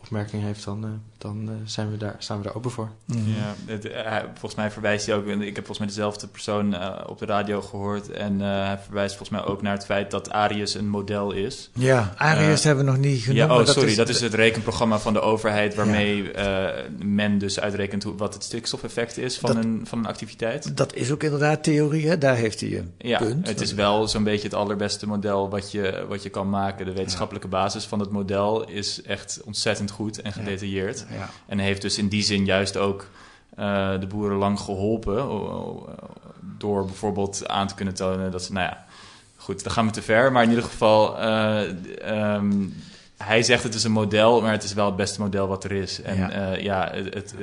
opmerkingen 0.03 0.45
heeft, 0.45 0.63
dan, 0.65 0.83
eh, 0.83 0.89
dan 1.17 1.41
eh, 1.49 1.53
zijn 1.65 1.91
we 1.91 1.97
daar, 1.97 2.15
staan 2.17 2.37
we 2.37 2.43
daar 2.43 2.55
open 2.55 2.71
voor. 2.71 2.89
Ja, 3.05 3.53
het, 3.65 3.85
eh, 3.89 4.03
hij- 4.05 4.23
volgens 4.31 4.55
mij 4.55 4.71
verwijst 4.71 5.05
hij 5.05 5.15
ook, 5.15 5.25
ik 5.27 5.45
heb 5.55 5.65
volgens 5.65 5.77
mij 5.77 5.87
dezelfde 5.87 6.27
persoon 6.27 6.73
eh, 6.75 6.89
op 7.07 7.19
de 7.19 7.25
radio 7.25 7.61
gehoord. 7.61 8.09
En 8.11 8.41
eh, 8.41 8.47
hij 8.47 8.79
verwijst 8.83 9.15
volgens 9.15 9.39
mij 9.39 9.49
ook 9.49 9.61
naar 9.61 9.73
het 9.73 9.85
feit 9.85 10.11
dat 10.11 10.29
Arius 10.29 10.73
een 10.75 10.89
model 10.89 11.31
is. 11.31 11.69
Ja, 11.73 12.13
Arius 12.17 12.63
hebben 12.63 12.85
we 12.85 12.91
nog 12.91 12.99
niet 12.99 13.21
genoemd. 13.21 13.37
Ja, 13.39 13.59
oh, 13.59 13.65
sorry, 13.65 13.89
is 13.89 13.95
dat 13.95 14.09
is 14.09 14.21
het 14.21 14.33
rekenprogramma 14.33 14.99
van 14.99 15.13
de 15.13 15.21
overheid 15.21 15.75
waarmee 15.75 16.31
eh, 16.31 16.83
men 17.03 17.37
dus 17.37 17.59
uitrekent 17.59 18.03
hoe, 18.03 18.15
wat 18.15 18.33
het 18.33 18.43
stikstofeffect 18.43 19.17
is 19.17 19.37
van, 19.37 19.53
Dat- 19.55 19.63
een, 19.63 19.81
van 19.83 19.97
een 19.99 20.05
activiteit. 20.05 20.77
Dat 20.77 20.93
is 20.93 21.11
ook 21.11 21.23
inderdaad 21.23 21.63
theorie, 21.63 22.07
hè? 22.07 22.17
daar 22.17 22.35
heeft 22.35 22.59
hij 22.59 22.77
een 22.77 22.91
Ja, 22.97 23.17
punt. 23.17 23.47
het 23.47 23.61
is 23.61 23.73
wel 23.73 24.07
zo'n 24.07 24.23
beetje 24.23 24.43
het 24.47 24.53
allerbeste 24.53 25.07
model 25.07 25.49
wat 25.49 25.71
je, 25.71 26.05
wat 26.09 26.23
je 26.23 26.29
kan 26.29 26.49
maken. 26.49 26.85
De 26.85 26.93
wetenschappelijke 26.93 27.47
basis 27.47 27.85
van 27.85 27.99
het 27.99 28.09
model 28.09 28.67
is 28.69 29.01
echt 29.01 29.41
ontzettend 29.45 29.90
goed 29.91 30.21
en 30.21 30.33
gedetailleerd. 30.33 31.05
Ja. 31.09 31.29
En 31.45 31.59
heeft 31.59 31.81
dus 31.81 31.97
in 31.97 32.07
die 32.07 32.23
zin 32.23 32.45
juist 32.45 32.77
ook 32.77 33.07
eh, 33.55 33.99
de 33.99 34.07
boeren 34.07 34.37
lang 34.37 34.59
geholpen. 34.59 35.15
door 36.57 36.85
bijvoorbeeld 36.85 37.47
aan 37.47 37.67
te 37.67 37.75
kunnen 37.75 37.93
tonen 37.93 38.31
dat 38.31 38.43
ze, 38.43 38.53
nou 38.53 38.65
ja, 38.65 38.85
goed, 39.37 39.63
dan 39.63 39.73
gaan 39.73 39.85
we 39.85 39.91
te 39.91 40.01
ver. 40.01 40.31
Maar 40.31 40.43
in 40.43 40.49
ieder 40.49 40.63
geval, 40.63 41.19
eh, 41.19 42.33
ehm, 42.33 42.67
hij 43.23 43.43
zegt 43.43 43.63
het 43.63 43.73
is 43.73 43.83
een 43.83 43.91
model, 43.91 44.41
maar 44.41 44.51
het 44.51 44.63
is 44.63 44.73
wel 44.73 44.85
het 44.85 44.95
beste 44.95 45.21
model 45.21 45.47
wat 45.47 45.63
er 45.63 45.71
is. 45.71 46.01
En 46.01 46.17
Ja. 46.17 46.29
ja, 46.31 46.57
ja 46.57 46.91
het, 46.93 47.13
het, 47.13 47.33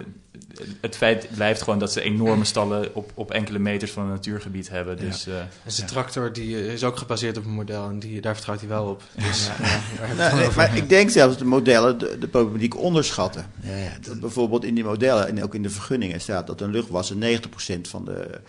het 0.80 0.96
feit 0.96 1.28
blijft 1.34 1.62
gewoon 1.62 1.78
dat 1.78 1.92
ze 1.92 2.00
enorme 2.00 2.44
stallen 2.44 2.94
op, 2.94 3.10
op 3.14 3.30
enkele 3.30 3.58
meters 3.58 3.90
van 3.90 4.02
een 4.02 4.08
natuurgebied 4.08 4.68
hebben. 4.68 4.96
Dus, 4.96 5.26
eh, 5.26 5.38
En 5.38 5.72
zijn 5.72 5.86
tractor 5.86 6.32
die 6.32 6.56
eh, 6.56 6.72
is 6.72 6.84
ook 6.84 6.96
gebaseerd 6.96 7.36
op 7.36 7.44
een 7.44 7.50
model 7.50 7.88
en 7.88 7.98
die, 7.98 8.20
daar 8.20 8.34
vertrouwt 8.34 8.60
hij 8.60 8.68
wel 8.68 8.84
op. 8.84 9.02
Dus, 9.14 9.46
ja, 9.46 10.14
Nou, 10.16 10.36
nee, 10.36 10.48
maar 10.56 10.76
ik 10.76 10.88
denk 10.88 11.10
zelfs 11.10 11.30
dat 11.30 11.38
de 11.38 11.48
modellen 11.48 11.98
de, 11.98 12.16
de 12.18 12.28
problematiek 12.28 12.76
onderschatten. 12.76 13.46
Ja, 13.60 13.76
ja, 13.76 13.90
Dat 14.00 14.20
bijvoorbeeld 14.20 14.64
in 14.64 14.74
die 14.74 14.84
modellen 14.84 15.28
en 15.28 15.42
ook 15.42 15.54
in 15.54 15.62
de 15.62 15.70
vergunningen 15.70 16.20
staat 16.20 16.46
dat 16.46 16.60
een 16.60 16.70
luchtwasser 16.70 17.16
90% 17.16 17.80
van 17.80 18.04
de, 18.04 18.40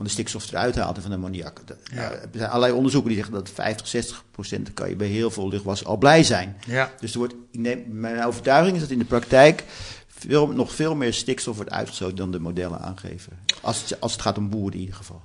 van 0.00 0.08
de 0.08 0.14
stikstof 0.14 0.52
eruit 0.52 0.76
haalt 0.76 0.96
en 0.96 1.02
van 1.02 1.10
de 1.10 1.16
ammoniak. 1.16 1.60
Ja. 1.66 1.74
nou, 1.94 2.12
er 2.12 2.28
zijn 2.32 2.48
allerlei 2.48 2.72
onderzoeken 2.72 3.10
die 3.10 3.18
zeggen 3.18 3.36
dat 3.36 3.50
50, 3.50 4.22
60% 4.58 4.72
kan 4.74 4.88
je 4.88 4.96
bij 4.96 5.06
heel 5.06 5.30
veel 5.30 5.48
luchtwassen 5.48 5.86
al 5.86 5.96
blij 5.96 6.22
zijn. 6.22 6.56
Ja. 6.66 6.92
Dus 7.00 7.12
er 7.12 7.18
wordt, 7.18 7.34
ik 7.50 7.60
neem, 7.60 7.84
mijn 7.88 8.24
overtuiging 8.24 8.74
is 8.74 8.82
dat 8.82 8.90
in 8.90 8.98
de 8.98 9.04
praktijk 9.04 9.64
veel, 10.08 10.48
nog 10.48 10.74
veel 10.74 10.94
meer 10.94 11.12
stikstof 11.12 11.56
wordt 11.56 11.70
uitgestoten 11.70 12.16
dan 12.16 12.30
de 12.30 12.38
modellen 12.38 12.80
aangeven. 12.80 13.32
Als 13.60 13.82
het, 13.82 14.00
als 14.00 14.12
het 14.12 14.22
gaat 14.22 14.38
om 14.38 14.50
boeren 14.50 14.72
in 14.72 14.80
ieder 14.80 14.94
geval. 14.94 15.22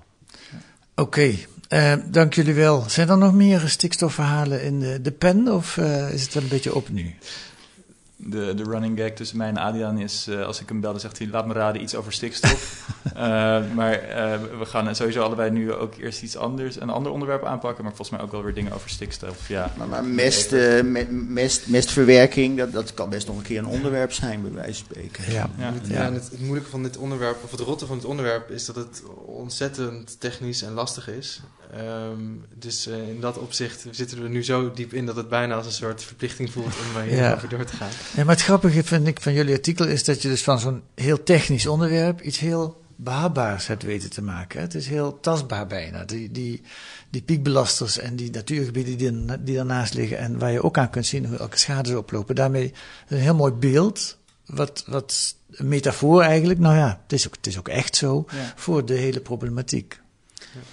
Oké, 0.95 1.35
eh, 1.67 1.93
dank 2.05 2.33
jullie 2.33 2.53
wel. 2.53 2.83
Zijn 2.87 3.09
er 3.09 3.17
nog 3.17 3.33
meer 3.33 3.63
stikstofverhalen 3.65 4.63
in 4.63 4.79
de, 4.79 5.01
de 5.01 5.11
pen 5.11 5.53
of 5.53 5.77
eh, 5.77 6.13
is 6.13 6.21
het 6.21 6.33
wel 6.33 6.43
een 6.43 6.49
beetje 6.49 6.75
op 6.75 6.89
nu? 6.89 7.15
De, 8.17 8.53
de 8.55 8.63
running 8.63 8.99
gag 8.99 9.09
tussen 9.11 9.37
mij 9.37 9.47
en 9.47 9.57
Adriaan 9.57 9.97
is, 9.97 10.27
eh, 10.27 10.45
als 10.45 10.61
ik 10.61 10.69
hem 10.69 10.79
bel, 10.81 10.91
dan 10.91 10.99
zegt 10.99 11.17
hij, 11.17 11.27
laat 11.27 11.47
me 11.47 11.53
raden, 11.53 11.81
iets 11.81 11.95
over 11.95 12.13
stikstof. 12.13 12.83
Eh, 13.15 13.21
maar 13.75 13.93
eh, 13.93 14.39
we 14.59 14.65
gaan 14.65 14.95
sowieso 14.95 15.21
allebei 15.23 15.49
nu 15.51 15.73
ook 15.73 15.95
eerst 15.95 16.21
iets 16.21 16.37
anders, 16.37 16.81
een 16.81 16.89
ander 16.89 17.11
onderwerp 17.11 17.45
aanpakken, 17.45 17.83
maar 17.83 17.93
volgens 17.95 18.17
mij 18.17 18.25
ook 18.25 18.31
wel 18.31 18.43
weer 18.43 18.53
dingen 18.53 18.71
over 18.71 18.89
stikstof. 18.89 19.47
Ja. 19.47 19.73
Maar, 19.77 19.87
maar 19.87 20.03
mest, 20.03 20.53
eh, 20.53 20.83
me- 20.83 21.07
mest, 21.11 21.67
mestverwerking, 21.67 22.57
dat, 22.57 22.71
dat 22.71 22.93
kan 22.93 23.09
best 23.09 23.27
nog 23.27 23.37
een 23.37 23.43
keer 23.43 23.57
een 23.57 23.65
onderwerp 23.65 24.11
zijn, 24.11 24.41
bij 24.41 24.51
wijze 24.51 24.83
van 24.85 24.95
spreken. 24.95 25.33
Ja. 25.33 25.49
Ja. 25.57 25.73
Ja, 25.83 26.05
en 26.05 26.13
het, 26.13 26.29
het 26.31 26.39
moeilijke 26.39 26.69
van 26.69 26.83
dit 26.83 26.97
onderwerp, 26.97 27.43
of 27.43 27.51
het 27.51 27.59
rotte 27.59 27.85
van 27.85 27.95
dit 27.97 28.05
onderwerp, 28.05 28.49
is 28.49 28.65
dat 28.65 28.75
het 28.75 29.03
ontzettend 29.25 30.19
technisch 30.19 30.61
en 30.61 30.71
lastig 30.73 31.09
is. 31.09 31.41
Ehm, 31.73 32.21
dus 32.55 32.87
eh, 32.87 33.07
in 33.09 33.19
dat 33.19 33.37
opzicht 33.37 33.85
zitten 33.91 34.21
we 34.21 34.27
nu 34.27 34.43
zo 34.43 34.71
diep 34.71 34.93
in 34.93 35.05
dat 35.05 35.15
het 35.15 35.29
bijna 35.29 35.55
als 35.55 35.65
een 35.65 35.71
soort 35.71 36.03
verplichting 36.03 36.51
voelt 36.51 36.65
om 36.79 37.01
uh, 37.01 37.09
Ja. 37.11 37.23
hierover 37.23 37.49
door 37.49 37.65
te 37.65 37.75
gaan. 37.75 37.89
Ja, 38.15 38.23
maar 38.23 38.35
het 38.35 38.43
grappige 38.43 38.83
vind 38.83 39.07
ik 39.07 39.21
van 39.21 39.33
jullie 39.33 39.53
artikel 39.53 39.87
is 39.87 40.03
dat 40.03 40.21
je 40.21 40.27
dus 40.27 40.43
van 40.43 40.59
zo'n 40.59 40.81
heel 40.95 41.23
technisch 41.23 41.67
onderwerp 41.67 42.21
iets 42.21 42.39
heel 42.39 42.83
behapbaars 42.95 43.67
hebt 43.67 43.83
weten 43.83 44.09
te 44.09 44.21
maken. 44.21 44.61
Het 44.61 44.75
is 44.75 44.87
heel 44.87 45.19
tastbaar 45.19 45.67
bijna. 45.67 46.03
Die, 46.05 46.31
die, 46.31 46.61
die 47.09 47.21
piekbelasters 47.21 47.99
en 47.99 48.15
die 48.15 48.31
natuurgebieden 48.31 48.97
die, 48.97 49.43
die 49.43 49.55
daarnaast 49.55 49.93
liggen 49.93 50.17
en 50.17 50.39
waar 50.39 50.51
je 50.51 50.63
ook 50.63 50.77
aan 50.77 50.89
kunt 50.89 51.05
zien 51.05 51.25
hoe 51.25 51.37
elke 51.37 51.57
schade 51.57 51.89
ze 51.89 51.97
oplopen. 51.97 52.35
Daarmee 52.35 52.73
een 53.07 53.17
heel 53.17 53.35
mooi 53.35 53.53
beeld, 53.53 54.17
wat, 54.45 54.83
wat 54.87 55.35
een 55.51 55.67
metafoor 55.67 56.21
eigenlijk, 56.21 56.59
nou 56.59 56.75
ja, 56.75 56.99
het 57.03 57.13
is 57.13 57.27
ook, 57.27 57.35
het 57.35 57.47
is 57.47 57.57
ook 57.57 57.67
echt 57.67 57.95
zo, 57.95 58.25
voor 58.55 58.85
de 58.85 58.93
hele 58.93 59.19
problematiek. 59.19 59.99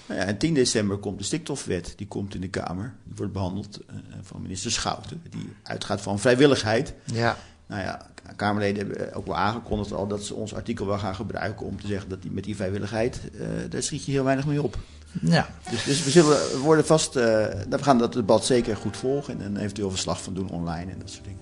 Nou 0.07 0.21
ja, 0.21 0.27
en 0.27 0.38
10 0.38 0.55
december 0.55 0.97
komt 0.97 1.18
de 1.18 1.25
stikstofwet, 1.25 1.92
die 1.97 2.07
komt 2.07 2.35
in 2.35 2.40
de 2.40 2.49
Kamer. 2.49 2.95
Die 3.05 3.16
wordt 3.16 3.33
behandeld 3.33 3.81
uh, 3.90 3.97
van 4.23 4.42
minister 4.42 4.71
Schouten, 4.71 5.23
die 5.31 5.49
uitgaat 5.62 6.01
van 6.01 6.18
vrijwilligheid. 6.18 6.95
Ja. 7.05 7.37
Nou 7.66 7.83
ja, 7.83 8.07
Kamerleden 8.37 8.87
hebben 8.87 9.14
ook 9.14 9.27
wel 9.27 9.37
aangekondigd 9.37 9.92
al 9.92 10.07
dat 10.07 10.25
ze 10.25 10.35
ons 10.35 10.55
artikel 10.55 10.87
wel 10.87 10.99
gaan 10.99 11.14
gebruiken 11.14 11.66
om 11.66 11.81
te 11.81 11.87
zeggen 11.87 12.09
dat 12.09 12.23
die, 12.23 12.31
met 12.31 12.45
die 12.45 12.57
vrijwilligheid, 12.57 13.21
uh, 13.35 13.47
daar 13.71 13.83
schiet 13.83 14.05
je 14.05 14.12
heel 14.12 14.25
weinig 14.25 14.47
mee 14.47 14.62
op. 14.62 14.79
Ja. 15.21 15.49
Dus, 15.71 15.85
dus 15.85 16.05
we 16.05 16.11
zullen 16.11 16.59
worden 16.59 16.87
vast, 16.87 17.16
uh, 17.16 17.23
we 17.23 17.79
gaan 17.81 17.99
dat 17.99 18.12
debat 18.12 18.45
zeker 18.45 18.77
goed 18.77 18.97
volgen 18.97 19.40
en 19.40 19.47
een 19.47 19.57
eventueel 19.57 19.90
verslag 19.90 20.23
van 20.23 20.35
doen 20.35 20.51
online 20.51 20.92
en 20.92 20.99
dat 20.99 21.11
soort 21.11 21.25
dingen. 21.25 21.40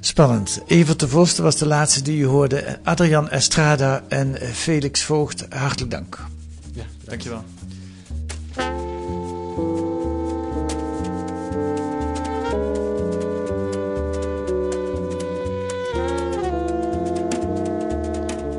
Spannend. 0.00 0.60
Evert 0.66 1.00
de 1.00 1.08
Vos 1.08 1.38
was 1.38 1.56
de 1.56 1.66
laatste 1.66 2.02
die 2.02 2.20
u 2.20 2.26
hoorde. 2.26 2.78
Adrian 2.82 3.28
Estrada 3.28 4.02
en 4.08 4.34
Felix 4.34 5.02
Voogd, 5.02 5.46
hartelijk 5.48 5.90
dank. 5.90 6.18
Ja, 6.78 6.84
dankjewel. 7.04 7.44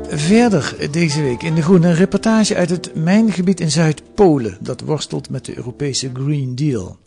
Verder 0.08 0.76
deze 0.90 1.22
week 1.22 1.42
in 1.42 1.54
De 1.54 1.62
Groene 1.62 1.88
een 1.88 1.94
reportage 1.94 2.54
uit 2.54 2.70
het 2.70 2.94
mijngebied 2.94 3.60
in 3.60 3.70
Zuid-Polen. 3.70 4.58
Dat 4.60 4.80
worstelt 4.80 5.30
met 5.30 5.44
de 5.44 5.56
Europese 5.56 6.10
Green 6.12 6.54
Deal. 6.54 6.98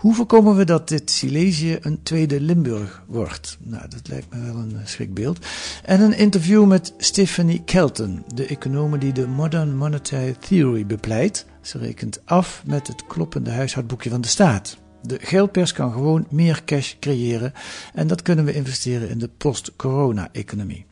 Hoe 0.00 0.14
voorkomen 0.14 0.56
we 0.56 0.64
dat 0.64 0.88
dit 0.88 1.10
Silesië 1.10 1.78
een 1.80 2.02
tweede 2.02 2.40
Limburg 2.40 3.02
wordt? 3.06 3.58
Nou, 3.60 3.88
dat 3.88 4.08
lijkt 4.08 4.34
me 4.34 4.40
wel 4.44 4.54
een 4.54 4.76
schrikbeeld. 4.84 5.46
En 5.84 6.00
een 6.00 6.16
interview 6.16 6.66
met 6.66 6.94
Stephanie 6.98 7.62
Kelton, 7.64 8.24
de 8.34 8.46
econoom 8.46 8.98
die 8.98 9.12
de 9.12 9.26
Modern 9.26 9.76
Monetary 9.76 10.34
Theory 10.38 10.86
bepleit. 10.86 11.46
Ze 11.60 11.78
rekent 11.78 12.20
af 12.24 12.62
met 12.66 12.86
het 12.86 13.06
kloppende 13.06 13.50
huishoudboekje 13.50 14.10
van 14.10 14.20
de 14.20 14.28
staat. 14.28 14.76
De 15.02 15.18
geldpers 15.20 15.72
kan 15.72 15.92
gewoon 15.92 16.26
meer 16.30 16.62
cash 16.64 16.94
creëren 17.00 17.52
en 17.94 18.06
dat 18.06 18.22
kunnen 18.22 18.44
we 18.44 18.54
investeren 18.54 19.08
in 19.08 19.18
de 19.18 19.30
post-corona-economie. 19.36 20.86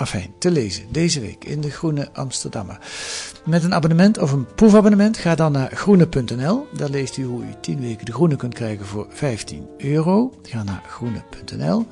Afijn, 0.00 0.32
te 0.38 0.50
lezen 0.50 0.84
deze 0.90 1.20
week 1.20 1.44
in 1.44 1.60
de 1.60 1.70
Groene 1.70 2.08
Amsterdammer. 2.12 2.78
Met 3.44 3.64
een 3.64 3.74
abonnement 3.74 4.18
of 4.18 4.32
een 4.32 4.54
proefabonnement 4.54 5.16
ga 5.16 5.34
dan 5.34 5.52
naar 5.52 5.76
groene.nl. 5.76 6.66
Daar 6.72 6.88
leest 6.88 7.16
u 7.16 7.24
hoe 7.24 7.42
u 7.42 7.54
10 7.60 7.80
weken 7.80 8.04
de 8.04 8.12
Groene 8.12 8.36
kunt 8.36 8.54
krijgen 8.54 8.86
voor 8.86 9.06
15 9.10 9.68
euro. 9.78 10.32
Ga 10.42 10.62
naar 10.62 10.82
groene.nl. 10.88 11.86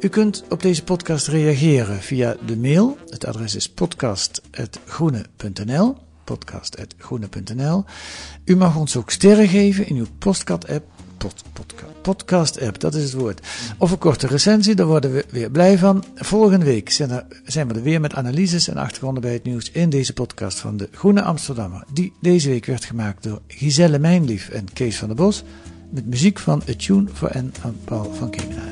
U 0.00 0.08
kunt 0.08 0.44
op 0.48 0.62
deze 0.62 0.84
podcast 0.84 1.26
reageren 1.26 2.00
via 2.00 2.36
de 2.46 2.56
mail. 2.56 2.98
Het 3.08 3.26
adres 3.26 3.54
is 3.54 3.68
podcast.groene.nl 3.68 5.96
podcast.groene.nl 6.24 7.84
U 8.44 8.56
mag 8.56 8.76
ons 8.76 8.96
ook 8.96 9.10
sterren 9.10 9.48
geven 9.48 9.88
in 9.88 9.96
uw 9.96 10.06
Postcat-app 10.18 10.86
pod, 11.18 11.44
podcast 12.06 12.60
app, 12.60 12.80
dat 12.80 12.94
is 12.94 13.02
het 13.02 13.12
woord. 13.12 13.46
Of 13.78 13.90
een 13.90 13.98
korte 13.98 14.26
recensie, 14.26 14.74
daar 14.74 14.86
worden 14.86 15.12
we 15.12 15.24
weer 15.30 15.50
blij 15.50 15.78
van. 15.78 16.04
Volgende 16.14 16.64
week 16.64 16.90
zijn, 16.90 17.68
we 17.68 17.74
er 17.74 17.82
weer 17.82 18.00
met 18.00 18.14
analyses 18.14 18.68
en 18.68 18.76
achtergronden 18.76 19.22
bij 19.22 19.32
het 19.32 19.44
nieuws 19.44 19.70
in 19.70 19.90
deze 19.90 20.12
podcast 20.12 20.58
van 20.58 20.76
de 20.76 20.88
Groene 20.92 21.22
Amsterdammer. 21.22 21.84
Die 21.92 22.12
deze 22.20 22.48
week 22.48 22.66
werd 22.66 22.84
gemaakt 22.84 23.22
door 23.22 23.40
Giselle 23.46 23.98
Mijnlief 23.98 24.48
en 24.48 24.72
Kees 24.72 24.96
van 24.98 25.08
der 25.08 25.16
Bos. 25.16 25.42
Met 25.90 26.06
muziek 26.06 26.38
van 26.38 26.62
A 26.68 26.72
Tune 26.76 27.08
for 27.12 27.30
N 27.38 27.52
van 27.60 27.76
Paul 27.84 28.12
van 28.14 28.30
Kemenade. 28.30 28.65